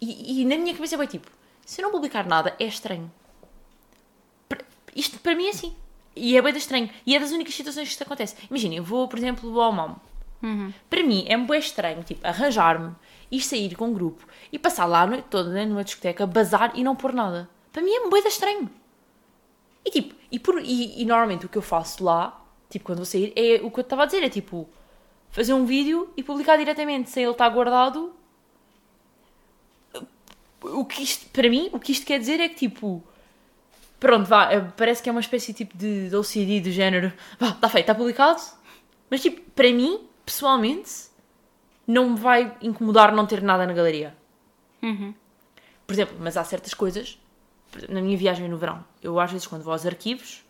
[0.00, 1.30] e, e na minha cabeça é bem tipo,
[1.66, 3.12] se eu não publicar nada, é estranho.
[4.94, 5.74] Isto para mim é assim.
[6.14, 6.88] E é bem estranho.
[7.04, 8.36] E é das únicas situações que isto acontece.
[8.48, 9.96] Imaginem, eu vou, por exemplo, ao MOM.
[10.88, 12.94] Para mim é bem estranho, tipo, arranjar-me,
[13.30, 16.72] ir sair com um grupo e passar lá a noite toda né, numa discoteca, bazar
[16.76, 17.50] e não pôr nada.
[17.72, 18.70] Para mim é bem estranho.
[19.84, 23.06] E tipo, e, por, e, e normalmente o que eu faço lá, tipo, quando vou
[23.06, 24.68] sair, é o que eu estava a dizer, é tipo,
[25.30, 28.14] fazer um vídeo e publicar diretamente, sem ele estar guardado.
[30.74, 33.02] O que isto, para mim, o que isto quer dizer é que tipo,
[34.00, 37.50] pronto, vá, eh, parece que é uma espécie tipo de, de OCD do género, vá,
[37.50, 38.40] está feito, está publicado,
[39.10, 40.90] mas tipo, para mim, pessoalmente,
[41.86, 44.16] não me vai incomodar não ter nada na galeria.
[45.86, 47.18] Por exemplo, mas há certas coisas,
[47.88, 50.44] na minha viagem no verão, eu às vezes quando vou aos arquivos,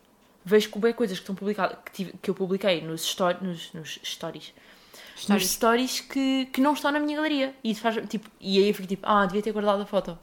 [0.44, 3.98] vejo que bem coisas que estão publicadas, que, tive- que eu publiquei nos, nos, nos
[4.02, 4.54] stories,
[5.16, 5.50] nos Stories.
[5.50, 7.54] stories que, que não estão na minha galeria.
[7.64, 10.18] E, isso faz, tipo, e aí eu fico tipo, ah, devia ter guardado a foto.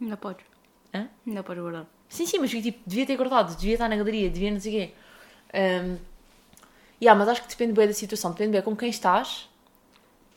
[0.00, 0.44] Ainda podes.
[0.92, 1.08] Hã?
[1.26, 1.86] Ainda podes guardar.
[2.08, 4.72] Sim, sim, mas fico tipo, devia ter guardado, devia estar na galeria, devia não sei
[4.72, 4.94] o quê.
[5.54, 5.98] Um,
[7.00, 9.48] yeah, mas acho que depende bem da situação, depende bem com quem estás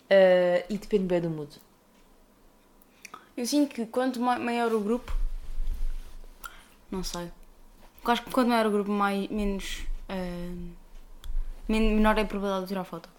[0.06, 1.52] uh, e depende bem do mood.
[3.36, 5.16] Eu sinto que quanto ma- maior o grupo.
[6.92, 7.32] Não sei.
[8.04, 9.82] Eu acho que quanto maior o grupo, mais, menos.
[11.68, 13.10] men- menor é a probabilidade de tirar foto.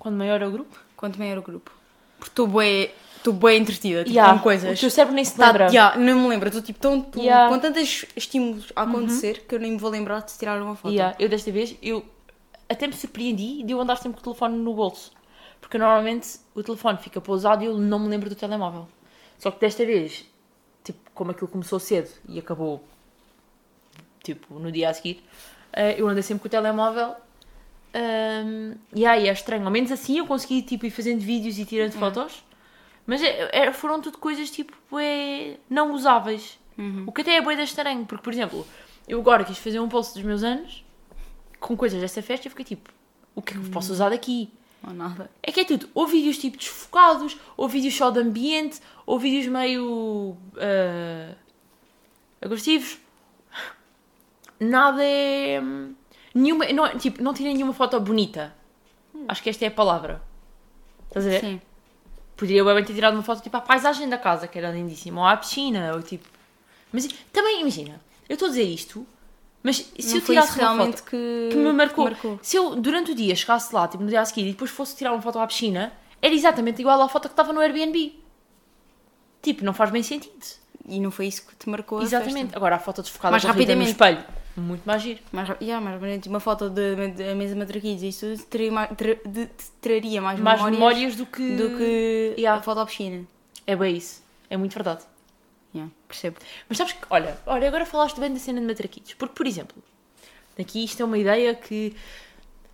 [0.00, 1.70] Quando maior é o grupo, Quanto maior o grupo.
[2.18, 2.90] Porque estou bem.
[3.16, 4.78] Estou bem entretida tipo, yeah, com coisas.
[4.78, 5.66] o teu cérebro nem se Tá, lembra.
[5.66, 6.48] yeah, não me lembro.
[6.48, 7.48] Estou tipo tão, tão- Yeah.
[7.48, 7.54] Uhum.
[7.54, 10.90] com tantos estímulos a acontecer que eu nem me vou lembrar de tirar uma foto.
[10.92, 12.02] Yeah, eu desta vez, eu
[12.68, 15.12] até me surpreendi de eu andar sempre com o telefone no bolso.
[15.60, 18.88] Porque normalmente o telefone fica pousado e eu não me lembro do telemóvel.
[19.38, 20.24] Só que desta vez,
[20.82, 22.82] tipo, como aquilo começou cedo e acabou,
[24.22, 25.22] tipo, no dia a seguir,
[25.74, 27.14] eh, eu andei sempre com o telemóvel.
[27.94, 29.64] Um, e aí é estranho.
[29.64, 32.44] Ao menos assim eu consegui, tipo, ir fazendo vídeos e tirando fotos.
[33.06, 36.58] Mas é- é- foram tudo coisas, tipo, bué não usáveis.
[37.06, 38.06] O que até é bué da estranho.
[38.06, 38.66] Porque, por exemplo,
[39.06, 40.84] eu agora quis fazer um post dos meus anos
[41.58, 42.90] com coisas dessa festa e fiquei tipo,
[43.34, 44.50] o que é que eu posso usar daqui?
[44.86, 45.30] Ou nada.
[45.42, 49.46] É que é tudo, ou vídeos tipo desfocados, ou vídeos só de ambiente, ou vídeos
[49.46, 51.34] meio ah,
[52.40, 52.98] agressivos.
[54.58, 55.60] Nada é.
[56.34, 58.54] Nenhuma, não, tipo, não tirei nenhuma foto bonita.
[59.28, 60.22] Acho que esta é a palavra.
[61.08, 61.40] Estás a ver?
[61.40, 61.60] Sim.
[62.36, 65.26] Podia bem ter tirado uma foto tipo à paisagem da casa, que era lindíssima, ou
[65.26, 66.26] à piscina, ou tipo.
[66.92, 69.06] Mas também, imagina, eu estou a dizer isto,
[69.62, 72.06] mas se não eu tirasse realmente foto que, que me marcou.
[72.06, 72.38] que marcou.
[72.42, 74.96] Se eu durante o dia chegasse lá, tipo no dia a seguir, e depois fosse
[74.96, 78.14] tirar uma foto à piscina, era exatamente igual à foto que estava no Airbnb.
[79.42, 80.60] Tipo, não faz bem sentido.
[80.86, 82.56] E não foi isso que te marcou a Exatamente.
[82.56, 83.90] Agora a foto desfocada Mais da Rita no rapidamente.
[83.90, 84.24] espelho,
[84.60, 85.20] muito mais giro.
[85.32, 89.48] Mais, yeah, mais rapidamente, uma foto da mesa matraquilhos, isso teria mais, tra, de-
[89.80, 91.56] traria mais, Mais memórias, memórias do que.
[91.56, 92.60] do que Yeah.
[92.60, 93.24] a foto à piscina.
[93.66, 94.22] É bem isso.
[94.48, 95.02] É muito verdade.
[95.74, 96.36] Yeah, percebo.
[96.68, 99.14] Mas sabes que, olha, olha, agora falaste bem da cena de matraquitos.
[99.14, 99.76] Porque, por exemplo,
[100.58, 101.94] aqui isto é uma ideia que.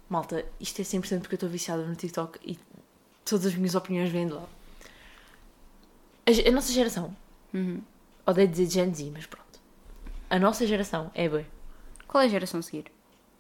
[0.08, 2.58] Malta, isto é 100% porque eu estou viciada no TikTok e
[3.24, 4.44] todas as minhas opiniões vêm de lá.
[6.26, 7.14] A, a nossa geração,
[7.52, 7.80] Uhum.
[8.26, 9.46] odeio dizer Gen Z, mas pronto.
[10.30, 11.46] A nossa geração é bem.
[12.16, 12.86] Qual é a geração a seguir?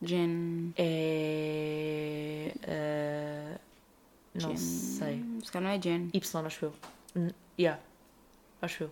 [0.02, 0.74] Gen.
[0.76, 2.52] É.
[2.68, 3.58] ah,
[4.34, 5.24] não Gen- sei.
[5.42, 6.10] Se calhar não é Gen.
[6.12, 6.72] Y, acho eu.
[7.14, 7.80] N- Yeah.
[8.60, 8.90] Acho eu.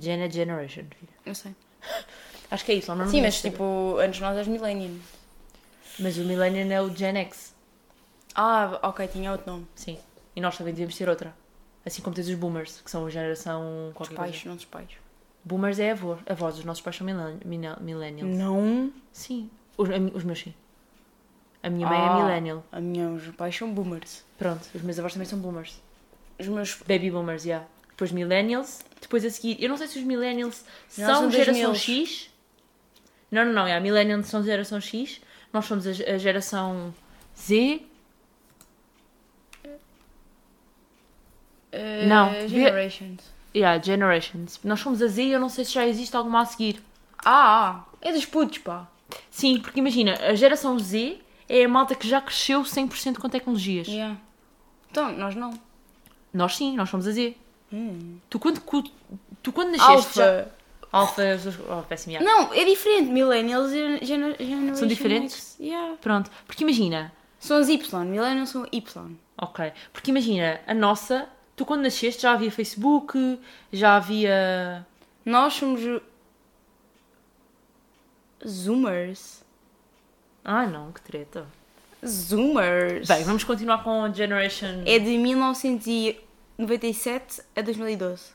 [0.00, 0.82] Gen é Generation.
[0.98, 1.12] filha.
[1.24, 1.54] Eu sei.
[2.50, 4.98] Acho que é Y, não Sim, mas tipo, antes de nós és Millennium.
[6.00, 7.54] Mas o Millennium é o Gen X.
[8.34, 9.66] Ah, ok, tinha outro nome.
[9.76, 9.96] Sim.
[10.34, 11.32] E nós também devemos ter outra.
[11.86, 14.48] Assim como tens os boomers, que são a geração Os pais, coisa.
[14.48, 14.88] não dos pais.
[15.48, 16.18] Boomers é a avó.
[16.26, 18.36] A voz dos nossos pais são millen- millen- millennials.
[18.36, 18.92] Não.
[19.12, 19.48] Sim.
[19.76, 20.54] Os, os meus sim.
[21.62, 22.04] A minha mãe Ah.
[22.12, 22.64] é millennial.
[22.70, 24.24] A minha, os pais são boomers.
[24.38, 25.80] Pronto, os meus avós também são boomers.
[26.38, 26.74] os meus.
[26.86, 27.66] Baby boomers, yeah.
[27.90, 28.80] Depois millennials.
[29.00, 30.64] Depois a seguir, eu não sei se os millennials
[30.96, 31.74] Nós são geração 2000.
[31.74, 32.30] X.
[33.30, 33.62] Não, não, não.
[33.66, 35.20] Yeah, millennials são geração X.
[35.52, 36.94] Nós somos a, a geração
[37.36, 37.82] Z.
[41.72, 43.20] eh, Não, vê- Generations.
[43.58, 44.60] Yeah, generations.
[44.62, 46.82] Nós somos a Z e eu não sei se já existe alguma a seguir.
[47.24, 48.86] Ah, ah, é dos putos, pá.
[49.30, 51.18] Sim, porque imagina, a geração Z
[51.48, 53.88] é a malta que já cresceu 100% com tecnologias.
[53.88, 54.16] Yeah.
[54.90, 55.58] Então, nós não.
[56.32, 57.36] Nós sim, nós somos a Z.
[57.72, 58.18] Hum.
[58.30, 58.60] Tu quando,
[59.42, 60.46] tu quando nasceste já...
[60.90, 61.38] Alpha.
[61.40, 61.54] Alfa.
[61.68, 62.24] Oh, péssimo, yeah.
[62.24, 63.10] Não, é diferente.
[63.10, 64.36] Millennials e gener
[64.74, 65.56] São diferentes?
[65.60, 65.96] Yeah.
[66.00, 66.30] Pronto.
[66.46, 68.04] Porque imagina, São as Y.
[68.04, 69.16] Millennials são Y.
[69.36, 73.38] ok, porque imagina, a nossa, tu quando nasceste já havia Facebook,
[73.72, 74.86] já havia...
[75.24, 75.80] Nós somos.
[78.46, 79.42] Zoomers.
[80.44, 81.44] Ah não, que treta.
[82.06, 83.08] Zoomers.
[83.08, 84.84] Bem, vamos continuar com a Generation...
[84.86, 88.26] É de 1997 a 2012.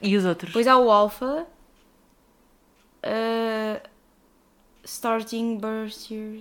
[0.00, 0.48] E os outros?
[0.48, 1.46] Depois há o Alpha.
[3.04, 3.78] uh,
[4.82, 6.40] starting birth year.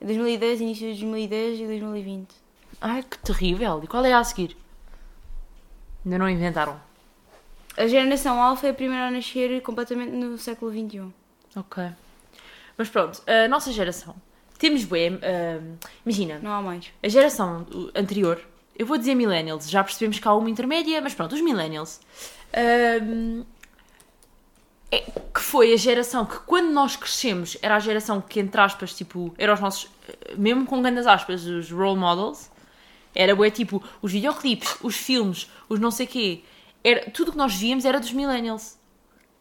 [0.00, 2.34] 2010, início de 2010 e 2020.
[2.80, 3.82] Ai, que terrível.
[3.84, 4.56] E qual é a a seguir?
[6.04, 6.80] Ainda não inventaram.
[7.76, 11.12] A geração Alpha é a primeira a nascer completamente no século XXI.
[11.56, 11.84] Ok.
[12.76, 14.14] Mas pronto, a nossa geração.
[14.58, 15.60] Temos bué, ah,
[16.04, 16.92] imagina, Não há mais.
[17.02, 18.42] a geração anterior,
[18.78, 22.00] eu vou dizer millennials, já percebemos que há uma intermédia, mas pronto, os millennials.
[22.52, 23.42] ahm,
[24.90, 28.92] é- que foi a geração que quando nós crescemos era a geração que, entre aspas,
[28.94, 29.88] tipo, eram os nossos,
[30.36, 32.50] mesmo com grandes aspas, os role models.
[33.14, 36.42] Era bué, tipo, os videoclipes, os filmes, os não sei quê.
[36.84, 38.78] Era, tudo que nós víamos era dos millennials.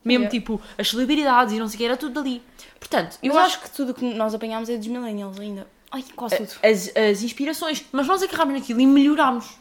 [0.04, 0.30] Mesmo, Yeah.
[0.32, 2.42] tipo, as celebridades e não sei o quê, era tudo dali.
[2.80, 5.68] Portanto, Eu eu acho que tudo que nós apanhámos é dos millennials ainda.
[5.92, 6.52] Ai, quase tudo.
[6.64, 9.58] as, as inspirações, mas nós agarrámos naquilo e melhorámos.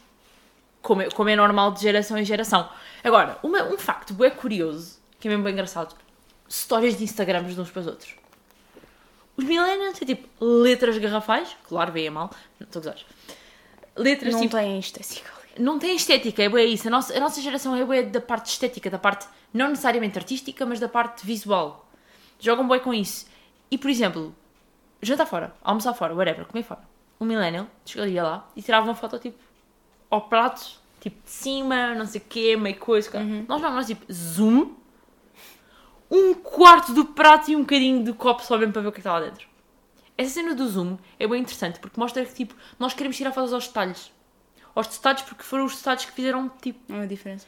[0.81, 2.69] Como é, como é normal de geração em geração.
[3.03, 5.93] Agora, uma- um facto bem curioso, que é mesmo bem engraçado:
[6.47, 8.15] histórias de Instagrams de uns para os outros.
[9.35, 12.99] Os millennials é tipo letras garrafais, claro, bem a mal, não estou a gozar.
[13.99, 14.55] Letras Não tipo.
[14.55, 15.29] tem estética.
[15.57, 16.87] Não tem estética, é bem isso.
[16.87, 20.65] A nossa, a nossa geração é bem da parte estética, da parte não necessariamente artística,
[20.65, 21.85] mas da parte visual.
[22.39, 23.27] Jogam bem com isso.
[23.69, 24.33] E, por exemplo,
[25.01, 26.81] jantar fora, almoçar fora, whatever, comer fora.
[27.19, 29.37] Um millennial chegaria lá e tirava uma foto, tipo,
[30.09, 33.11] ao prato, tipo, de cima, não sei o quê, meio coisa.
[33.45, 34.73] Nós não, nós, tipo, zoom,
[36.09, 38.99] um quarto do prato e um bocadinho do copo só mesmo para ver o que
[38.99, 39.48] é que está lá dentro.
[40.21, 43.53] Essa cena do zoom é bem interessante porque mostra que, tipo, nós queremos tirar fotos
[43.53, 44.11] aos detalhes.
[44.75, 47.47] Aos detalhes porque foram os detalhes que fizeram, tipo, é a diferença.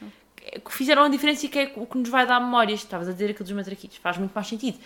[0.64, 2.80] que fizeram a diferença e que é o que nos vai dar memórias.
[2.80, 3.96] Estavas a dizer aquilo dos matraquilhos.
[3.98, 4.78] Faz muito mais sentido.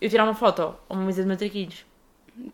[0.00, 1.84] Eu tirar uma foto a uma mesa de matraquilhos.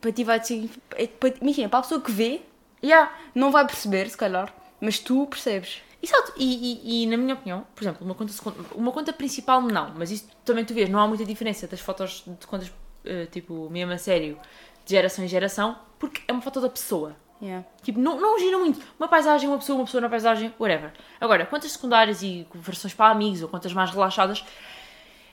[0.00, 0.70] Para ti vai ser.
[0.96, 2.40] é- para- Imagina, para a pessoa que vê,
[2.82, 3.12] Yeah.
[3.34, 4.52] não vai perceber, se calhar.
[4.80, 5.82] Mas tu percebes.
[6.02, 6.32] Exato.
[6.36, 8.32] E, e, e, na minha opinião, por exemplo, uma conta,
[8.74, 12.24] uma conta principal não, mas isso também tu vês, não há muita diferença das fotos
[12.26, 12.72] de contas,
[13.04, 14.38] eh, tipo, mesmo a sério,
[14.84, 17.16] de geração em geração, porque é uma foto da pessoa.
[17.40, 17.66] Yeah.
[17.82, 18.80] Tipo, não, não gira muito.
[18.98, 20.92] Uma paisagem, uma pessoa, uma pessoa na paisagem, whatever.
[21.20, 24.44] Agora, contas secundárias e versões para amigos ou contas mais relaxadas,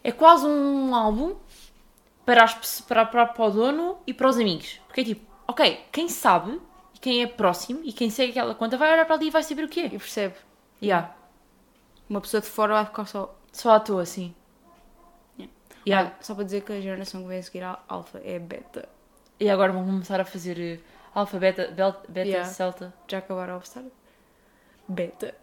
[0.03, 1.35] é quase um álbum
[2.25, 4.79] para, as, para, para, para o dono e para os amigos.
[4.87, 6.59] Porque é tipo, ok, quem sabe,
[6.95, 9.43] e quem é próximo e quem segue aquela conta vai olhar para ali e vai
[9.43, 9.85] saber o que é.
[9.85, 10.35] E percebe.
[10.81, 11.13] Yeah.
[12.09, 13.35] Uma pessoa de fora vai ficar só.
[13.51, 14.33] Só à toa, assim.
[15.85, 16.01] Yeah.
[16.01, 16.09] Yeah.
[16.09, 18.87] Olha, só para dizer que a geração que vem a seguir à Alpha é beta.
[19.39, 20.79] E agora vão começar a fazer eh,
[21.15, 22.49] alfa, beta, bel- beta, Yeah.
[22.49, 22.93] celta.
[23.07, 23.83] Já acabaram a All-Star?
[24.87, 25.33] Beta.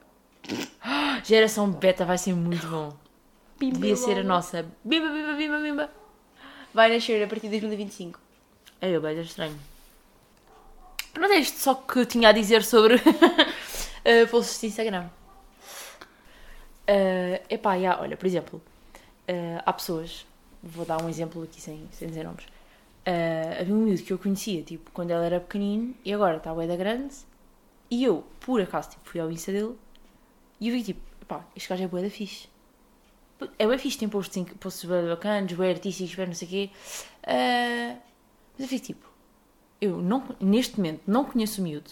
[1.25, 2.95] Geração beta vai ser muito bom.
[3.59, 4.67] Bimba, Devia ser a nossa.
[4.85, 5.91] Bimba, bimba, bimba, bimba.
[6.75, 8.21] Vai nascer a partir de 2025.
[8.83, 9.59] É, eu bem estranho.
[11.15, 13.01] Pronto, é isto só que eu tinha a dizer sobre uh,
[14.31, 15.07] posts de Instagram.
[16.89, 18.63] Uh, epá, já, olha, por exemplo,
[19.29, 20.27] uh, há pessoas,
[20.63, 22.45] vou dar um exemplo aqui sem, sem dizer nomes.
[22.45, 26.53] Uh, havia um miúdo que eu conhecia, tipo, quando ele era pequenino e agora está
[26.53, 27.15] bué da grande.
[27.91, 29.75] E eu, por acaso, tipo, fui ao Insta dele
[30.61, 32.49] e eu vi, tipo, pá, este gajo é bué da fixe.
[33.59, 36.51] É bué fixe, tem posts, em- posts bué bacanas, bué artísticos, bué não sei o
[36.51, 36.71] quê.
[37.23, 38.01] Uh,
[38.59, 39.07] mas eu fico tipo,
[39.81, 41.91] eu não, neste momento não conheço o miúdo,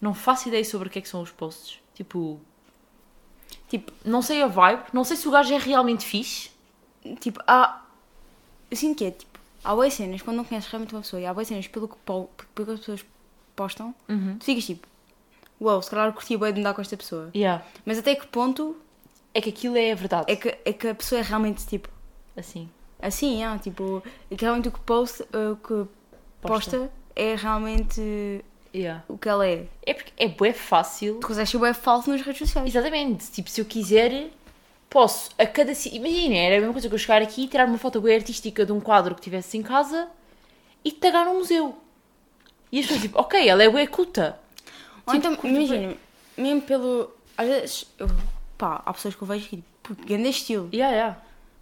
[0.00, 1.78] não faço ideia sobre o que é que são os posts.
[1.94, 2.40] Tipo,
[3.68, 6.50] tipo, não sei a vibe, não sei se o gajo é realmente fixe.
[7.20, 7.82] Tipo, há.
[8.70, 9.38] Eu sinto que é tipo.
[9.64, 11.96] Há boas cenas quando não conheces realmente uma pessoa e há boas cenas pelo que,
[12.04, 13.04] po- pelo que as pessoas
[13.56, 13.94] postam,
[14.38, 14.86] tu ficas tipo.
[15.60, 17.30] Uau, se calhar eu curtia bem de andar com esta pessoa.
[17.34, 17.64] Yeah.
[17.84, 18.76] Mas até que ponto
[19.34, 20.30] É que aquilo é a verdade.
[20.30, 21.88] é que, é que a pessoa é realmente tipo.
[22.36, 22.68] Assim.
[23.00, 24.02] Assim, é, tipo.
[24.30, 25.88] É que realmente o que, post, uh, que
[26.42, 26.90] posta.
[27.14, 29.02] é realmente Yeah.
[29.08, 29.66] o que ela é.
[29.86, 31.18] É porque é bué fácil.
[31.20, 32.68] Tu consegues ser bué falso nas redes sociais.
[32.68, 33.30] Exatamente.
[33.32, 34.28] Tipo, se eu quiser,
[34.96, 35.72] posso a cada.
[35.92, 38.64] Imagina, era a mesma coisa que eu chegar aqui e tirar uma foto bué artística
[38.64, 40.08] de um quadro que tivesse em casa
[40.82, 41.76] e tagar no museu.
[42.72, 44.38] E as pessoas, tipo, ok, ela é bué culta.
[45.06, 45.94] Ou Tipo, então, imagina,
[46.36, 47.10] mesmo pelo.
[47.36, 48.08] Às vezes, eu-
[48.56, 50.68] pá, há pessoas que eu vejo que tipo, grande estilo.
[50.72, 51.16] Yeah, yeah.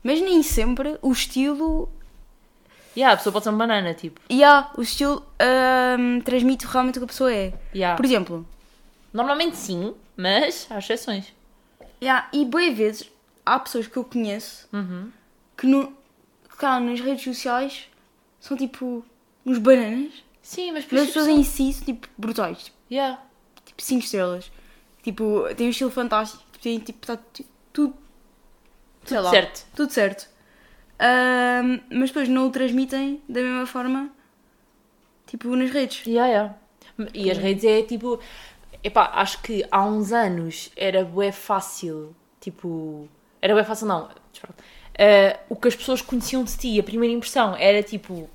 [0.04, 1.88] Mas nem sempre o estilo.
[2.96, 4.20] Yeah, a pessoa pode ser uma banana, tipo.
[4.30, 7.52] Há, o estilo ahm, transmite realmente o que a pessoa é.
[7.74, 7.96] Yeah.
[7.96, 8.46] Por exemplo,
[9.12, 11.32] Normalmente sim, mas há exceções.
[12.00, 13.10] yeah, e boas vezes
[13.44, 15.10] há pessoas que eu conheço Uhum.
[15.56, 15.88] que, no,
[16.48, 17.88] que cá nas redes sociais
[18.40, 19.04] são tipo
[19.44, 20.12] uns bananas.
[20.42, 22.64] Sim, mas as pessoas em si são tipo brutais.
[22.64, 23.22] Tipo, Yeah.
[23.64, 24.52] tipo 5 estrelas.
[25.02, 26.42] Tipo, tem um estilo fantástico.
[26.52, 27.94] Tipo, tem tipo, tá, tu- tudo.
[29.04, 29.66] sei lá, certo.
[29.74, 30.28] Tudo certo.
[31.90, 34.10] Mas depois não o transmitem da mesma forma,
[35.26, 36.06] tipo, nas redes.
[36.06, 37.10] Yeah, yeah.
[37.14, 38.18] E as redes é tipo.
[38.82, 42.14] Epá, acho que há uns anos era bué fácil.
[42.40, 43.08] Tipo.
[43.44, 44.08] Era bué fácil, não.
[44.96, 48.30] Eh, o que as pessoas conheciam de ti, a primeira impressão era tipo.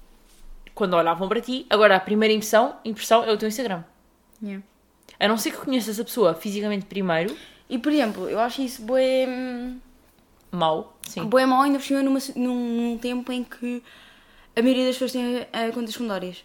[0.76, 3.84] Quando olhavam para ti, agora a primeira impressão, impressão é o teu Instagram.
[4.42, 4.64] Yeah.
[5.20, 7.36] A não ser que conheças a pessoa fisicamente primeiro,
[7.68, 9.80] E por exemplo, eu acho isso bué, hum,
[10.52, 11.24] mau, sim.
[11.26, 13.82] bué mau ainda por cima numa, num, num tempo em que
[14.56, 16.44] a maioria das pessoas tem eh, contas secundárias.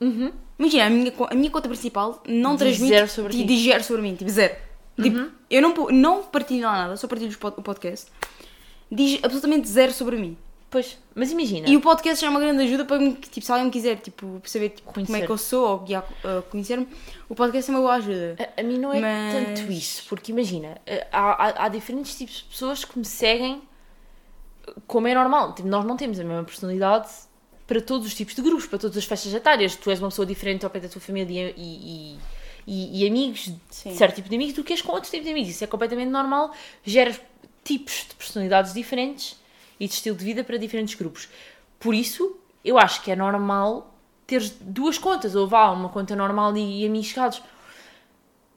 [0.00, 0.32] Uhum.
[0.58, 2.94] Imagina, a minha, a minha conta principal não transmite.
[2.94, 3.44] zero sobre ti.
[3.44, 4.56] diz zero sobre mim, tipo zero.
[5.02, 8.10] Tipo, eu não, não partilho lá nada, só partilho o podcast.
[8.90, 10.36] Diz absolutamente zero sobre mim.
[10.70, 11.68] Pois, mas imagina.
[11.68, 13.96] E o podcast já é uma grande ajuda para me- tipo, se alguém me quiser
[13.96, 16.86] tipo, saber tipo, como é que eu sou ou uh, conhecer-me,
[17.28, 18.36] o podcast é uma boa ajuda.
[18.56, 21.20] A, a mim não é Mas- tanto isso, porque imagina, eh, há,
[21.62, 23.62] há, há diferentes tipos de pessoas que me seguem
[24.86, 25.54] como é normal.
[25.54, 27.08] Tipo, nós não temos a mesma personalidade
[27.66, 29.74] para todos os tipos de grupos, para todas as faixas etárias.
[29.74, 31.62] Tu és uma pessoa diferente ao pé da tua família e,
[32.14, 32.18] e,
[32.66, 33.94] e- e amigos, Sim.
[33.96, 35.50] certo tipo de amigos, do que és com outro tipo de amigos.
[35.50, 36.54] Isso é completamente normal.
[36.84, 37.20] Geras
[37.64, 39.36] tipos de personalidades diferentes
[39.78, 41.28] e de estilo de vida para diferentes grupos.
[41.78, 43.94] Por isso, eu acho que é normal
[44.26, 47.42] teres duas contas, ou vá, uma conta normal e, e amigos chegados.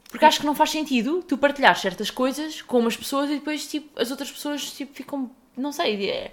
[0.09, 3.65] Porque acho que não faz sentido tu partilhar certas coisas com umas pessoas e depois
[3.67, 5.31] tipo, as outras pessoas tipo, ficam.
[5.57, 6.09] Não sei.
[6.09, 6.31] é-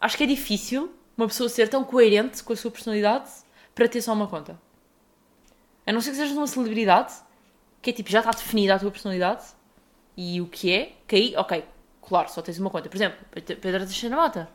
[0.00, 3.30] Acho que é difícil uma pessoa ser tão coerente com a sua personalidade
[3.74, 4.58] para ter só uma conta.
[5.86, 7.14] A não ser que sejas uma celebridade
[7.80, 9.44] que é tipo, já está definida a tua personalidade
[10.16, 11.64] e o que é, que aí, ok,
[12.02, 12.88] claro, só tens uma conta.
[12.88, 14.48] Por exemplo, Pedro Teixeira Mota.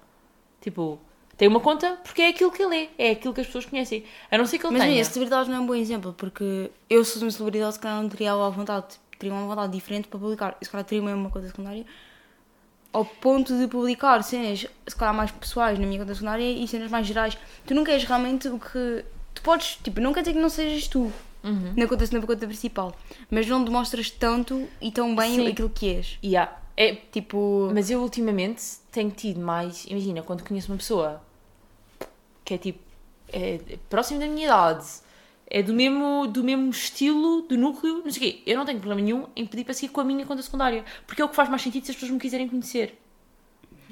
[0.60, 1.00] Tipo,
[1.38, 4.04] tem uma conta porque é aquilo que ele é, é aquilo que as pessoas conhecem.
[4.30, 5.02] A não ser que ele Mas tenha.
[5.02, 8.34] a celebridade não é um bom exemplo, porque eu sou uma celebridade que não teria
[8.34, 10.58] a vontade, teria uma vontade diferente para publicar.
[10.60, 11.86] Eu se calhar teria mesmo uma conta secundária
[12.94, 16.92] ao ponto de publicar cenas se calhar mais pessoais na minha conta secundária e cenas
[16.92, 17.38] mais gerais.
[17.66, 19.06] Tu não queres realmente o que.
[19.34, 21.12] Tu podes, tipo, não quer dizer que não sejas tu
[21.44, 21.74] Uhum.
[21.76, 22.96] na, conta, na conta principal,
[23.30, 25.48] mas não demonstras tanto e tão bem Sim.
[25.48, 26.20] aquilo que és.
[26.24, 26.56] Yeah.
[26.78, 27.70] É, Tipo.
[27.74, 29.86] Mas eu ultimamente tenho tido mais.
[29.88, 31.22] Imagina, quando conheço uma pessoa
[32.46, 32.80] que é tipo.
[33.34, 34.86] É próximo da minha idade,
[35.48, 38.42] é do mesmo, do mesmo estilo, do núcleo, não sei o quê.
[38.46, 40.84] Eu não tenho problema nenhum em pedir para seguir com a minha conta secundária.
[41.08, 43.00] Porque é o que faz mais sentido se as pessoas me quiserem conhecer.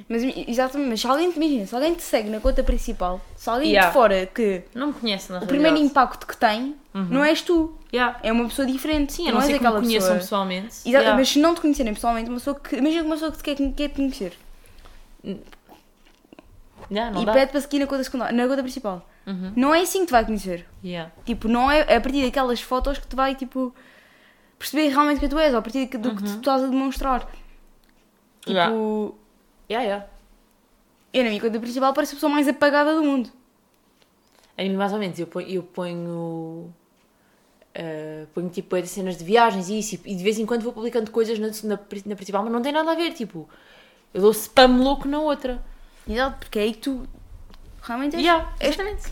[0.07, 3.49] Mas, exatamente, mas se alguém te imagina, se alguém te segue na conta principal, se
[3.49, 3.88] alguém Yeah.
[3.89, 5.91] de fora que Não me conhece, na o primeiro realidade.
[5.91, 7.77] impacto que tem não és tu.
[7.93, 8.19] Yeah.
[8.23, 9.13] É uma pessoa diferente.
[9.13, 10.15] Sim, não não és que me conheçam pessoa.
[10.19, 10.65] pessoalmente.
[10.67, 11.15] Exato, Yeah.
[11.17, 12.75] Mas se não te conhecerem pessoalmente, uma pessoa que.
[12.77, 14.33] Imagina uma pessoa que te quer, quer te conhecer
[16.91, 17.33] Yeah, não e dá.
[17.33, 19.07] pede para seguir na conta, secundária, na conta principal.
[19.27, 19.53] Uhum.
[19.55, 20.65] Não é assim que te vai conhecer.
[21.25, 23.73] Tipo, não é a partir daquelas fotos que te vai, tipo,
[24.57, 27.27] perceber realmente quem tu és, ou a partir do que tu estás a demonstrar.
[28.45, 29.15] Tipo,
[29.69, 29.86] Yeah.
[29.88, 30.05] Yeah,
[31.13, 33.29] eu na minha conta principal pareço a pessoa mais apagada do mundo.
[34.58, 36.73] A mim, mais ou menos, eu ponho, eu ponho,
[37.73, 40.73] eh, ponho tipo de cenas de viagens e isso, e de vez em quando vou
[40.73, 43.48] publicando coisas na, na, na principal, mas não tem nada a ver, tipo,
[44.13, 45.63] eu dou spam louco na outra.
[46.08, 47.08] Exato, porque é aí que tu
[47.81, 48.23] realmente és.
[48.23, 49.12] Yeah, és- exatamente.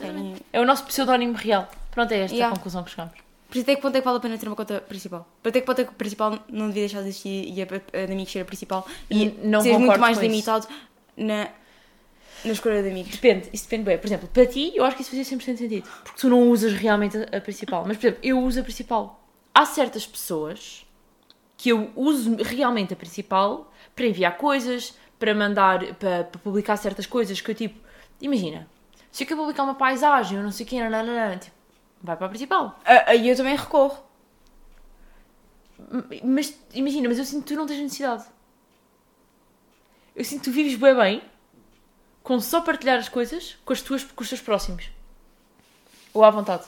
[0.00, 1.70] É, É o nosso pseudónimo real.
[1.92, 2.52] Pronto, é esta Yeah.
[2.52, 3.14] a conclusão que chegamos.
[3.54, 5.28] Por isso até que ponto é que vale a pena ter uma conta principal?
[5.40, 8.02] Para até que ponto é que o principal não devia deixar de existir e a,
[8.02, 10.66] a de amigos ser a principal e não seres muito mais limitado
[11.16, 11.50] na,
[12.44, 13.12] na escolha de amigos.
[13.12, 13.96] Depende, isso depende bem.
[13.96, 15.88] Por exemplo, para ti, eu acho que isso fazia 100% sentido.
[16.02, 17.84] Porque tu não usas realmente a, a principal.
[17.86, 19.24] Mas, por exemplo, eu uso a principal.
[19.54, 20.84] Há certas pessoas
[21.56, 27.06] que eu uso realmente a principal para enviar coisas, para mandar, para, para publicar certas
[27.06, 27.78] coisas que eu tipo.
[28.20, 28.66] Imagina,
[29.12, 31.53] se eu quero publicar uma paisagem ou não sei o quê, nananana, tipo,
[32.04, 32.78] vai para a principal.
[32.84, 33.98] Ah, Aí eu também recorro.
[36.22, 38.24] Mas imagina, mas eu sinto que tu não tens necessidade.
[40.14, 41.22] Eu sinto que tu vives bem bem
[42.22, 44.88] com só partilhar as coisas com, as tuas, com os teus próximos.
[46.12, 46.64] Ou à vontade.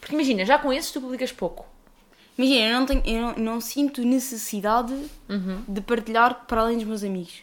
[0.00, 1.66] Porque imagina, já com esses tu publicas pouco.
[2.38, 4.94] Imagina, eu não, tenho, eu não, não sinto necessidade
[5.28, 5.64] Uhum.
[5.66, 7.42] de partilhar para além dos meus amigos.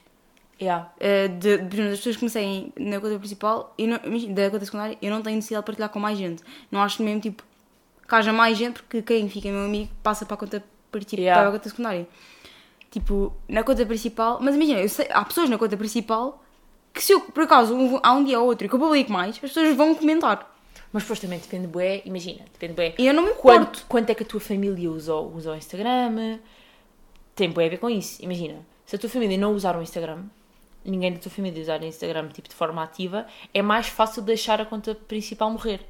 [0.61, 0.89] Yeah.
[0.97, 4.33] Uh, de, por exemplo, das pessoas que me seguem na conta principal, eu não, imagina,
[4.35, 6.41] da conta secundária, eu não tenho necessidade de partilhar com mais gente.
[6.71, 7.43] Não acho mesmo, tipo,
[8.07, 11.41] que haja mais gente, porque quem fica meu amigo passa para a conta, parti- Yeah.
[11.41, 12.07] para a conta secundária.
[12.89, 16.41] Tipo, na conta principal, mas imagina, sei- há pessoas na conta principal
[16.93, 19.31] que se eu, por acaso, um- há um dia ou outro que eu publico mais,
[19.31, 20.53] as pessoas vão comentar.
[20.93, 22.95] Mas depois também depende bué, imagina, depende bué.
[22.97, 23.85] E eu não me Quanto, importo.
[23.89, 26.39] quanto é que a tua família usa, o- usa o Instagram?
[27.35, 28.23] Tem bué a ver com isso.
[28.23, 30.23] Imagina, se a tua família não usar o Instagram,
[30.85, 34.61] ninguém da tua família usar o Instagram tipo, de forma ativa, é mais fácil deixar
[34.61, 35.81] a conta principal morrer.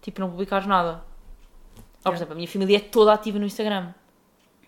[0.00, 1.02] Tipo, não publicares nada.
[1.74, 2.16] Ou, por Yeah.
[2.16, 3.92] exemplo, a minha família é toda ativa no Instagram.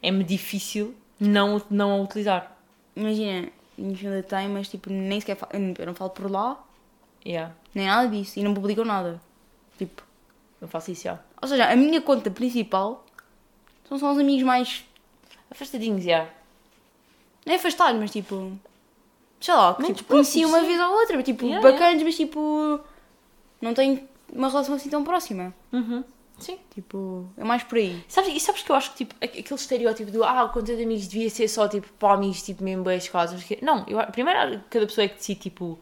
[0.02, 2.56] É-me difícil não, não a utilizar.
[2.94, 6.62] Imagina, a minha família tem, mas tipo, nem sequer fa- eu não falo por lá,
[7.26, 9.18] Yeah, nem nada disso, e não publicam nada.
[9.78, 10.02] Tipo,
[10.60, 11.18] eu faço isso, já.
[11.40, 13.04] ou seja, a minha conta principal
[13.88, 14.84] são só os amigos mais
[15.50, 16.28] Afastadinhos, já.
[17.46, 18.58] Não é afastado, mas tipo.
[19.40, 20.66] Sei lá, que Muito tipo, conheci uma sim.
[20.66, 22.80] vez ou outra, tipo, Yeah, bacanas, mas tipo.
[23.60, 25.54] Não tenho uma relação assim tão próxima.
[25.72, 26.02] Uhum.
[26.38, 26.58] Sim.
[26.74, 28.02] Tipo, é mais por aí.
[28.08, 30.74] Sabes, e sabes que eu acho que tipo, aqu- aquele estereótipo do ah, o conta
[30.74, 33.44] de amigos devia ser só tipo para amigos, tipo mesmo boas casas.
[33.62, 35.78] Não, eu, primeiro cada pessoa é que decide tipo.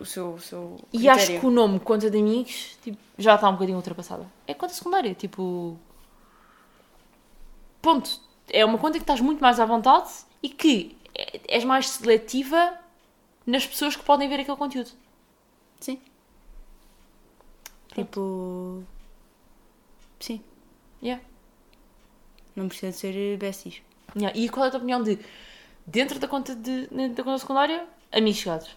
[0.00, 0.32] O seu.
[0.34, 3.76] O seu E acho que o nome conta de amigos tipo, já está um bocadinho
[3.76, 4.26] ultrapassada.
[4.46, 5.78] É conta secundária, tipo.
[7.80, 8.20] Ponto.
[8.50, 10.08] É uma conta que estás muito mais à vontade
[10.42, 10.96] e que
[11.48, 12.78] és mais seletiva
[13.46, 14.90] nas pessoas que podem ver aquele conteúdo.
[15.80, 16.00] Sim.
[17.94, 18.82] Tipo.
[20.20, 20.40] Sim.
[21.02, 21.22] Yeah.
[22.54, 23.82] Não precisa de ser besties.
[24.16, 24.38] Yeah.
[24.38, 25.18] E qual é a tua opinião de
[25.86, 28.76] dentro da conta, de, da conta secundária, amigos chegados?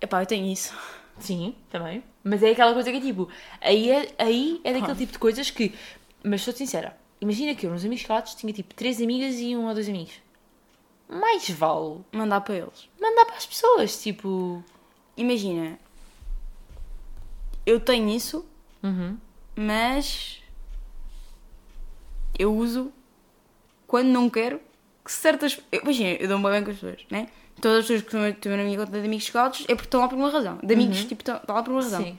[0.00, 0.76] Epá, eu tenho isso.
[1.18, 2.02] Sim, também.
[2.24, 3.28] Mas é aquela coisa que é tipo,
[3.60, 4.96] aí é, aí é daquele Ah.
[4.96, 5.74] tipo de coisas que.
[6.24, 9.66] Mas sou sincera, imagina que eu nos amigos chegados tinha tipo três amigas e um
[9.68, 10.14] ou dois amigos.
[11.08, 12.88] Mais vale Mandar para eles.
[13.00, 14.62] mandar para as pessoas, tipo.
[15.16, 15.78] Imagina.
[17.64, 18.44] Eu tenho isso,
[18.82, 19.16] Uhum.
[19.56, 20.40] mas.
[22.38, 22.92] Eu uso
[23.86, 24.60] quando não quero
[25.04, 25.60] que certas.
[25.70, 27.28] Imagina, eu dou-me bem com as pessoas, né?
[27.60, 30.00] Todas as pessoas que estão- estão na minha conta de amigos chegados é porque estão
[30.00, 30.58] lá por uma razão.
[30.62, 32.02] De amigos, tipo, estão, estão lá por uma razão.
[32.02, 32.18] Sim.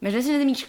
[0.00, 0.60] Mas cena de amigos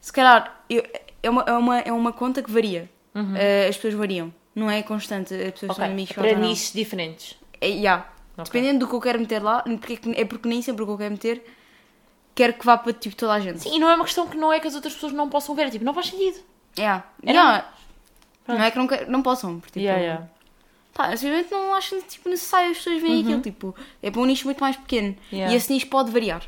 [0.00, 0.84] se calhar, eu-
[1.22, 2.88] é, uma, é, uma, é uma conta que varia.
[3.36, 4.32] Eh, as pessoas variam.
[4.54, 5.84] Não é constante as pessoas Ok.
[5.84, 6.12] são amigos.
[6.14, 6.40] Para não.
[6.48, 7.36] nichos diferentes.
[7.60, 8.06] É, yeah.
[8.36, 8.44] Ok.
[8.44, 10.98] Dependendo do que eu quero meter lá, porque é porque nem sempre o que eu
[10.98, 11.44] quero meter
[12.34, 13.58] quero que vá para tipo, toda a gente.
[13.60, 15.56] Sim, e não é uma questão que não é que as outras pessoas não possam
[15.56, 16.38] ver, é tipo, não faz sentido.
[16.78, 17.04] Yeah.
[17.24, 17.68] É Yeah.
[18.46, 19.58] Não é que não, quero- não possam.
[19.58, 20.28] Porque, tipo, Yeah, yeah.
[20.94, 23.40] Pá, simplesmente não acho tipo, necessário as pessoas verem aquilo.
[23.40, 25.16] Tipo, é para um nicho muito mais pequeno.
[25.32, 25.52] Yeah.
[25.52, 26.42] E esse nicho pode variar.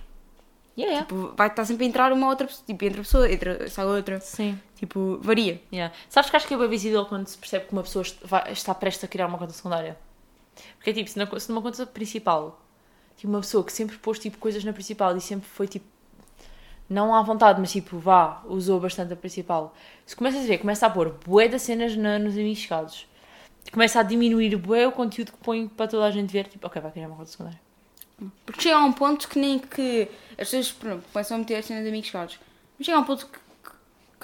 [0.79, 1.01] Yeah.
[1.07, 2.65] Tipo, vai estar sempre a entrar uma outra pessoa.
[2.67, 4.21] Tipo, entra a pessoa, entra, sai outra.
[4.21, 4.59] Sim.
[4.77, 5.61] Tipo, varia.
[5.73, 5.95] Yeah.
[6.09, 8.51] Sabes que acho que é bem visível quando se percebe que uma pessoa est- vai-
[8.53, 9.97] está prestes a criar uma conta secundária?
[10.77, 12.61] Porque é tipo, se, na, se numa conta principal,
[13.17, 15.87] tipo, uma pessoa que sempre pôs tipo, coisas na principal e sempre foi tipo,
[16.89, 19.75] não à vontade, mas tipo, vá, usou bastante a principal.
[20.07, 23.07] Se começas a ver, começa a pôr bué das cenas na- nos amigos chegados,
[23.73, 26.81] começa a diminuir bué o conteúdo que põe para toda a gente ver, tipo, ok,
[26.81, 27.61] vai criar uma conta secundária.
[28.45, 31.63] Porque chega a um ponto que nem que as pessoas pronto, começam a meter a
[31.63, 32.39] cena de amigos caros.
[32.79, 33.39] Mas chega a um ponto que,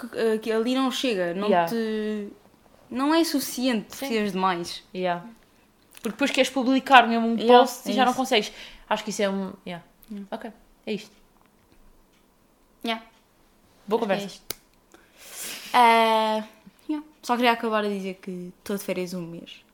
[0.01, 1.71] que- que- que ali não chega, não Yeah.
[1.71, 2.29] te.
[2.91, 4.07] Não é suficiente, Sim.
[4.07, 4.83] precisas de mais.
[4.95, 5.25] Yeah.
[5.95, 8.21] Porque depois queres publicar mesmo um Yeah, post e é já não isso.
[8.21, 8.53] consegues.
[8.89, 9.53] Acho que isso é um.
[9.67, 9.85] Yeah.
[10.31, 10.53] Ok,
[10.87, 11.11] é isto.
[12.85, 13.05] Yeah.
[13.89, 14.27] Boa É conversa.
[14.27, 14.57] isto.
[15.73, 16.45] Eh,
[16.89, 17.07] yeah.
[17.23, 19.65] Só queria acabar a dizer que estou de férias um mês.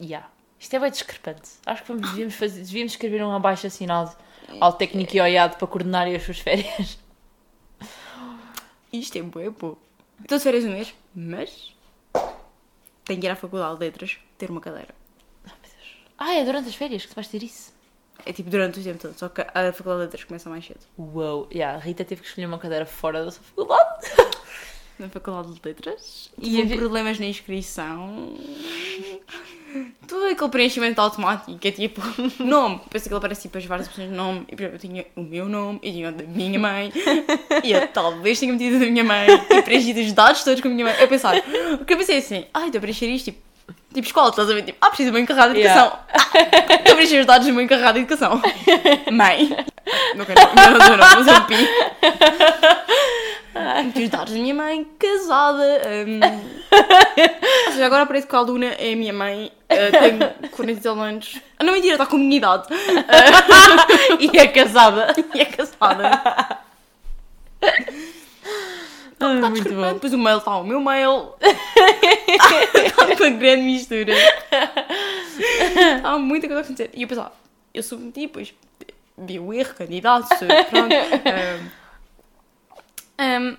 [0.00, 0.28] Yeah.
[0.58, 1.50] Isto é bem discrepante.
[1.66, 4.16] Acho que vamos- devíamos, fazer, devíamos escrever um abaixo assinado
[4.60, 6.98] ao técnico e ao IAD para coordenarem as suas férias.
[8.92, 9.76] Isto é bué, pô.
[10.22, 11.74] Estou de férias um mês, mas
[13.04, 14.94] tenho que ir à faculdade de letras ter uma cadeira.
[16.18, 17.74] Ah, é durante as férias que tu vais ter isso?
[18.24, 20.80] É tipo durante o tempo todo, só que a faculdade de letras começa mais cedo.
[20.96, 24.06] Uou, yeah, a Rita teve que escolher uma cadeira fora da sua faculdade.
[24.98, 26.30] Na faculdade de letras.
[26.40, 28.34] E E vi- problemas na inscrição.
[30.06, 32.00] Tudo aquele preenchimento automático, é tipo
[32.42, 32.80] nome.
[32.90, 34.44] Pensa que ele aparece tipo as várias opções de nome.
[34.48, 36.92] E por exemplo, eu tinha o meu nome, eu tinha o da minha mãe.
[37.64, 39.26] E eu talvez tenha metido o da minha mãe.
[39.50, 40.94] E preenchido os dados todos com a minha mãe.
[41.00, 41.34] Eu pensar,
[41.78, 43.40] porque eu pensei assim, ai, estou a preencher isto, tipo,
[43.92, 44.62] tipo escola, estás a ver?
[44.62, 45.80] Tipo, ah, preciso de uma encarrada de Yeah.
[45.86, 46.00] educação.
[46.12, 48.40] Ah, Estou a preencher os dados de uma encarrada de educação.
[49.10, 49.56] Mãe.
[50.14, 51.56] Não quero, não, não, não, não, mas um pi.
[53.84, 55.80] Meti os dados da minha mãe, casada.
[56.06, 56.20] hum.
[57.66, 59.50] Ou seja, agora parece que a aluna é a minha mãe.
[59.70, 61.40] Uh, tenho 40 e tal anos.
[61.58, 62.68] Ah, não, mentira, está com a minha idade.
[64.20, 65.14] e é casada.
[65.34, 66.60] E é casada.
[69.20, 69.92] um bocado muito bom.
[69.94, 71.34] Depois o mail está o meu mail.
[72.76, 74.12] Está uma grande mistura.
[76.02, 76.90] Há muita coisa a acontecer.
[76.94, 77.32] E eu pensava,
[77.72, 78.54] eu submeti, depois
[79.18, 80.28] vi o erro, candidato,
[80.70, 80.94] pronto.
[83.18, 83.56] Ahm, ahm,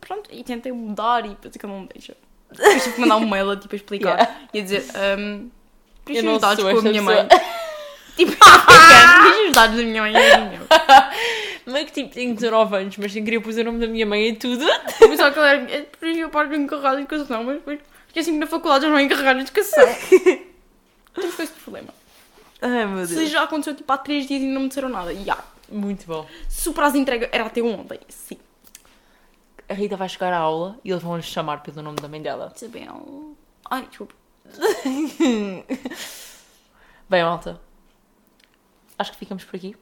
[0.00, 2.14] pronto, e tentei mudar e depois aquilo não me deixa.
[2.50, 4.36] Depois tive que mandar um mail a tipo, explicar Yeah.
[4.54, 4.84] e a dizer.
[5.18, 5.50] Um,
[6.08, 7.04] Eu não os dados com a minha pessoa.
[7.04, 7.28] mãe.
[8.16, 10.60] Tipo, preenche os dados da minha mãe e o meu.
[11.66, 14.28] Mas que tipo, tenho 19 anos, mas sem querer pus o nome da minha mãe
[14.28, 14.62] e tudo.
[15.00, 15.70] Eu pensava que ela era.
[15.72, 17.78] é, Preenchi a parte encarregada de educação, mas depois
[18.08, 19.86] esqueci-me na faculdade já não é encarregada de educação.
[21.14, 21.88] Temos com esse problema.
[22.60, 25.12] Ai meu Se já aconteceu tipo há 3 dias e não me disseram nada.
[25.14, 25.38] Ya.
[25.70, 26.26] Muito bom.
[26.48, 28.36] Se o prazo de entrega era até ontem, sim.
[29.70, 32.20] A Rita vai chegar à aula e eles vão lhe chamar pelo nome da mãe
[32.20, 32.52] dela.
[32.56, 33.36] Isabel.
[33.70, 34.14] Ai, desculpa.
[37.08, 37.60] Bem, malta.
[38.98, 39.76] Acho que ficamos por aqui.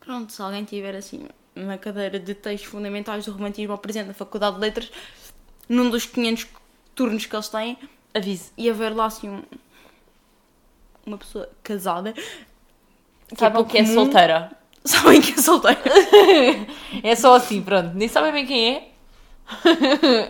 [0.00, 4.14] Pronto, se alguém tiver assim na cadeira de textos fundamentais do romantismo ao presente da
[4.14, 4.90] Faculdade de Letras,
[5.68, 6.46] num dos 500
[6.94, 7.78] turnos que eles têm,
[8.14, 8.52] Avise.
[8.56, 9.42] e haver lá assim um-
[11.04, 12.22] uma pessoa casada que
[13.36, 14.56] Saibam pouco que é comum, solteira.
[14.88, 15.80] Sabem que é solteira.
[17.02, 17.92] É só assim, pronto.
[17.94, 18.88] Nem sabem bem quem é.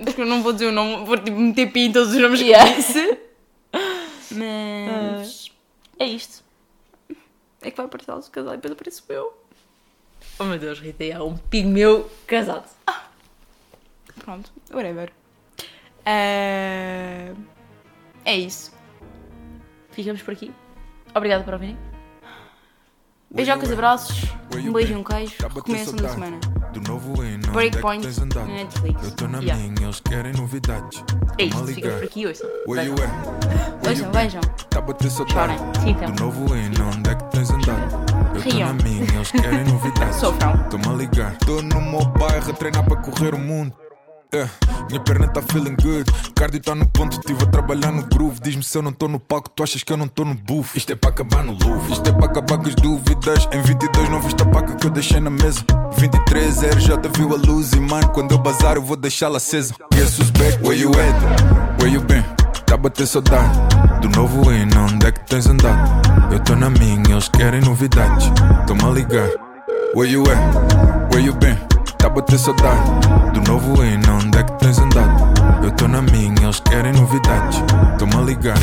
[0.05, 2.41] Porque eu não vou dizer o nome, vou tipo, meter pi em todos os nomes
[2.41, 2.69] Yeah.
[2.71, 3.19] que disse.
[4.33, 5.51] Mas
[5.99, 6.45] É isto.
[7.63, 9.37] é que vai aparecer ela casada e depois aparece eu.
[10.39, 12.69] Oh meu Deus, Rita, é um pigmeu casado.
[14.19, 15.11] Pronto, whatever.
[16.05, 17.33] Eh,
[18.25, 18.73] É isso.
[19.93, 20.53] Ficamos por aqui.
[21.15, 21.77] Obrigada por ouvirem.
[23.37, 24.23] Beijocas, abraços,
[24.55, 25.35] um beijo e um queijo.
[25.55, 26.39] Recomeçam da semana.
[26.73, 27.13] Do novo
[27.53, 28.47] Breakpoint onde é andado?
[28.49, 29.05] na Netflix.
[29.05, 29.63] Eu tô na Yeah.
[29.63, 31.05] minha, eles querem novidades.
[31.39, 31.47] É.
[31.49, 32.41] Toma Ficamos por aqui hoje.
[33.83, 34.41] Vejam, vejam.
[34.71, 35.59] Tá bater saudade.
[35.59, 35.59] Chorem.
[35.83, 36.13] Sim.
[36.15, 37.95] Do novo hino, onde é que tens andado?
[38.35, 40.17] Eu tô na minha, eles querem novidades.
[40.17, 40.53] Sofram.
[40.53, 41.37] A ligar.
[41.39, 43.73] Tô no meu bairro a treinar para correr o mundo.
[44.33, 44.49] É,
[44.89, 46.11] minha perna tá feeling good.
[46.35, 48.41] Cardio tá no ponto, tive a trabalhar no groove.
[48.43, 50.75] Diz-me se eu não tô no palco, tu achas que eu não tô no booth.
[50.75, 51.93] Isto é para acabar no louvre.
[51.93, 53.49] Isto é para acabar com as dúvidas.
[53.53, 55.65] Em 22 não viste a paca que eu deixei na mesa.
[55.97, 59.75] 23 RJ viu a luz e mano, quando eu bazar eu vou deixá-la acesa.
[59.95, 60.63] Guess who's back?
[60.63, 61.81] Where you at?
[61.81, 62.25] Where you been?
[62.67, 63.57] Tá a bater saudade
[64.03, 66.33] do novo hino, onde é que tens andado?
[66.33, 68.27] Eu tô na minha, eles querem novidades.
[68.67, 69.31] Toma ligar.
[69.95, 71.15] Where you at?
[71.15, 71.76] Where you been?
[72.07, 72.91] Tá a bater saudade
[73.35, 75.65] do novo hino, onde é que tens andado?
[75.65, 77.61] Eu tô na minha, eles querem novidades.
[77.99, 78.57] Toma ligar.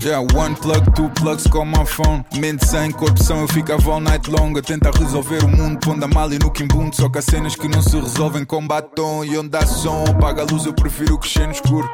[0.00, 2.24] Yeah, one plug, two plugs com my phone.
[2.36, 6.06] Mente sem corrupção, eu ficava all night long a tentar resolver o mundo, pondo a
[6.06, 6.94] malha no quimbundo.
[6.94, 10.04] Só que há cenas que não se resolvem com batom e onde há som.
[10.08, 11.90] Apaga a luz, eu prefiro crescer no escuro.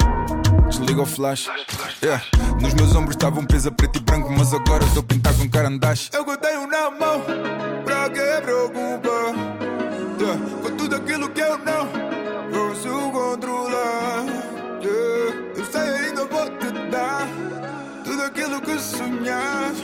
[0.68, 1.48] Desliga o flash.
[2.02, 2.22] Yeah.
[2.60, 5.48] Nos meus ombros estava um peso preto e branco, mas agora estou a pintar com
[5.48, 6.10] carandache.
[6.12, 7.22] Eu tenho na mão,
[7.86, 9.23] pra que preocupa?
[18.84, 19.76] Sonhas.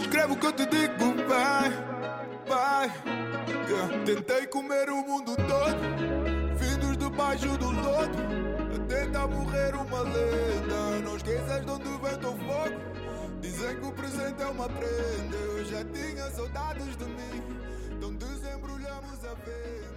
[0.00, 1.70] Escreve o que eu te digo, vai,
[2.46, 2.92] vai.
[3.68, 4.04] Yeah.
[4.04, 8.18] Tentei comer o mundo todo, vindos debaixo do lodo.
[8.74, 11.00] A tentar morrer uma lenda.
[11.04, 12.78] Não esqueças de onde vem teu fogo.
[13.40, 15.36] Dizem que o presente é uma prenda.
[15.36, 17.42] Eu já tinha saudades de mim.
[17.92, 19.87] Então desembrulhamos a venda.